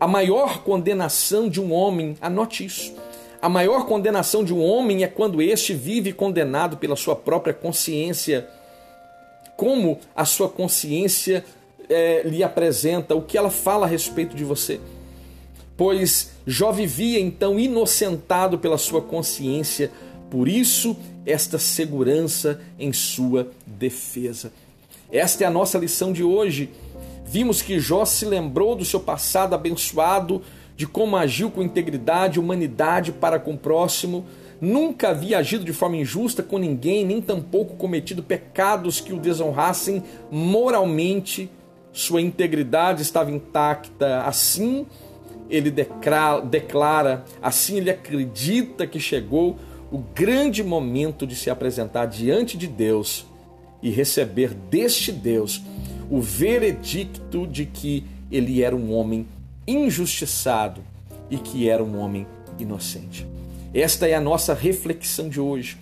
A 0.00 0.06
maior 0.06 0.62
condenação 0.62 1.48
de 1.48 1.60
um 1.60 1.72
homem, 1.72 2.16
anote 2.20 2.64
isso. 2.64 2.94
A 3.42 3.48
maior 3.50 3.84
condenação 3.84 4.42
de 4.42 4.54
um 4.54 4.62
homem 4.62 5.04
é 5.04 5.06
quando 5.06 5.42
este 5.42 5.74
vive 5.74 6.12
condenado 6.12 6.78
pela 6.78 6.96
sua 6.96 7.14
própria 7.14 7.52
consciência. 7.52 8.48
Como 9.64 9.98
a 10.14 10.26
sua 10.26 10.46
consciência 10.46 11.42
é, 11.88 12.20
lhe 12.22 12.42
apresenta, 12.42 13.14
o 13.14 13.22
que 13.22 13.38
ela 13.38 13.48
fala 13.48 13.86
a 13.86 13.88
respeito 13.88 14.36
de 14.36 14.44
você. 14.44 14.78
Pois 15.74 16.32
Jó 16.46 16.70
vivia 16.70 17.18
então 17.18 17.58
inocentado 17.58 18.58
pela 18.58 18.76
sua 18.76 19.00
consciência, 19.00 19.90
por 20.30 20.48
isso, 20.48 20.94
esta 21.24 21.58
segurança 21.58 22.60
em 22.78 22.92
sua 22.92 23.48
defesa. 23.66 24.52
Esta 25.10 25.44
é 25.44 25.46
a 25.46 25.50
nossa 25.50 25.78
lição 25.78 26.12
de 26.12 26.22
hoje. 26.22 26.68
Vimos 27.24 27.62
que 27.62 27.80
Jó 27.80 28.04
se 28.04 28.26
lembrou 28.26 28.76
do 28.76 28.84
seu 28.84 29.00
passado 29.00 29.54
abençoado, 29.54 30.42
de 30.76 30.86
como 30.86 31.16
agiu 31.16 31.50
com 31.50 31.62
integridade 31.62 32.36
e 32.36 32.38
humanidade 32.38 33.12
para 33.12 33.38
com 33.38 33.54
o 33.54 33.58
próximo, 33.58 34.26
nunca 34.60 35.10
havia 35.10 35.38
agido 35.38 35.64
de 35.64 35.72
forma 35.72 35.96
injusta 35.96 36.42
com 36.42 36.58
ninguém, 36.58 37.04
nem 37.04 37.20
tampouco 37.20 37.76
cometido 37.76 38.22
pecados 38.22 39.00
que 39.00 39.12
o 39.12 39.18
desonrassem 39.18 40.02
moralmente. 40.30 41.50
Sua 41.92 42.20
integridade 42.20 43.02
estava 43.02 43.30
intacta. 43.30 44.22
Assim, 44.22 44.86
ele 45.48 45.70
declara, 45.70 47.24
assim 47.40 47.76
ele 47.76 47.90
acredita 47.90 48.86
que 48.86 48.98
chegou 48.98 49.56
o 49.92 49.98
grande 49.98 50.62
momento 50.64 51.26
de 51.26 51.36
se 51.36 51.50
apresentar 51.50 52.06
diante 52.06 52.56
de 52.56 52.66
Deus 52.66 53.26
e 53.82 53.90
receber 53.90 54.54
deste 54.70 55.12
Deus 55.12 55.62
o 56.10 56.20
veredicto 56.20 57.46
de 57.46 57.66
que 57.66 58.04
ele 58.30 58.62
era 58.62 58.74
um 58.74 58.92
homem 58.92 59.26
injustiçado 59.66 60.82
e 61.30 61.36
que 61.38 61.68
era 61.68 61.82
um 61.82 61.98
homem 61.98 62.26
inocente. 62.58 63.26
Esta 63.74 64.06
é 64.06 64.14
a 64.14 64.20
nossa 64.20 64.54
reflexão 64.54 65.28
de 65.28 65.40
hoje. 65.40 65.76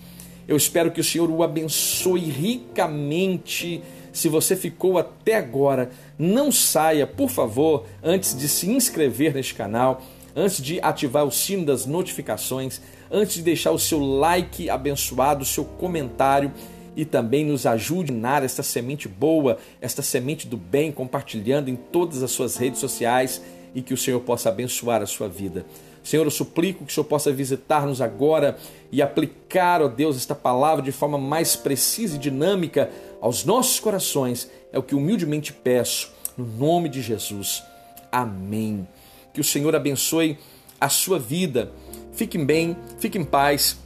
Eu 0.47 0.57
espero 0.57 0.89
que 0.89 0.99
o 0.99 1.03
Senhor 1.03 1.29
o 1.29 1.43
abençoe 1.43 2.21
ricamente. 2.21 3.83
Se 4.11 4.27
você 4.27 4.55
ficou 4.55 4.97
até 4.97 5.35
agora, 5.35 5.91
não 6.17 6.51
saia, 6.51 7.05
por 7.05 7.29
favor, 7.29 7.85
antes 8.01 8.35
de 8.35 8.47
se 8.47 8.67
inscrever 8.67 9.35
neste 9.35 9.53
canal, 9.53 10.01
antes 10.35 10.59
de 10.59 10.79
ativar 10.81 11.23
o 11.23 11.31
sino 11.31 11.65
das 11.65 11.85
notificações, 11.85 12.81
antes 13.11 13.35
de 13.35 13.43
deixar 13.43 13.71
o 13.71 13.79
seu 13.79 13.99
like 13.99 14.71
abençoado, 14.71 15.43
o 15.43 15.45
seu 15.45 15.63
comentário 15.63 16.51
e 16.95 17.05
também 17.05 17.45
nos 17.45 17.67
ajude 17.67 18.11
a 18.11 18.15
dar 18.15 18.43
esta 18.43 18.63
semente 18.63 19.07
boa, 19.07 19.59
esta 19.79 20.01
semente 20.01 20.47
do 20.47 20.57
bem, 20.57 20.91
compartilhando 20.91 21.69
em 21.69 21.75
todas 21.75 22.23
as 22.23 22.31
suas 22.31 22.55
redes 22.55 22.79
sociais 22.79 23.39
e 23.75 23.83
que 23.83 23.93
o 23.93 23.97
Senhor 23.97 24.19
possa 24.21 24.49
abençoar 24.49 25.01
a 25.03 25.05
sua 25.05 25.29
vida. 25.29 25.63
Senhor, 26.03 26.25
eu 26.25 26.31
suplico 26.31 26.85
que 26.85 26.91
o 26.91 26.93
Senhor 26.93 27.05
possa 27.05 27.31
visitar-nos 27.31 28.01
agora 28.01 28.57
e 28.91 29.01
aplicar, 29.01 29.81
ó 29.81 29.87
Deus, 29.87 30.17
esta 30.17 30.35
palavra 30.35 30.83
de 30.83 30.91
forma 30.91 31.17
mais 31.17 31.55
precisa 31.55 32.15
e 32.15 32.19
dinâmica 32.19 32.91
aos 33.21 33.45
nossos 33.45 33.79
corações. 33.79 34.49
É 34.71 34.77
o 34.77 34.83
que 34.83 34.95
humildemente 34.95 35.53
peço, 35.53 36.11
no 36.37 36.45
nome 36.45 36.89
de 36.89 37.01
Jesus. 37.01 37.63
Amém. 38.11 38.87
Que 39.33 39.39
o 39.39 39.43
Senhor 39.43 39.75
abençoe 39.75 40.37
a 40.79 40.89
sua 40.89 41.17
vida. 41.17 41.71
Fiquem 42.11 42.45
bem, 42.45 42.75
fiquem 42.99 43.21
em 43.21 43.25
paz 43.25 43.77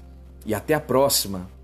e 0.46 0.56
até 0.56 0.74
a 0.74 0.80
próxima. 0.80 1.57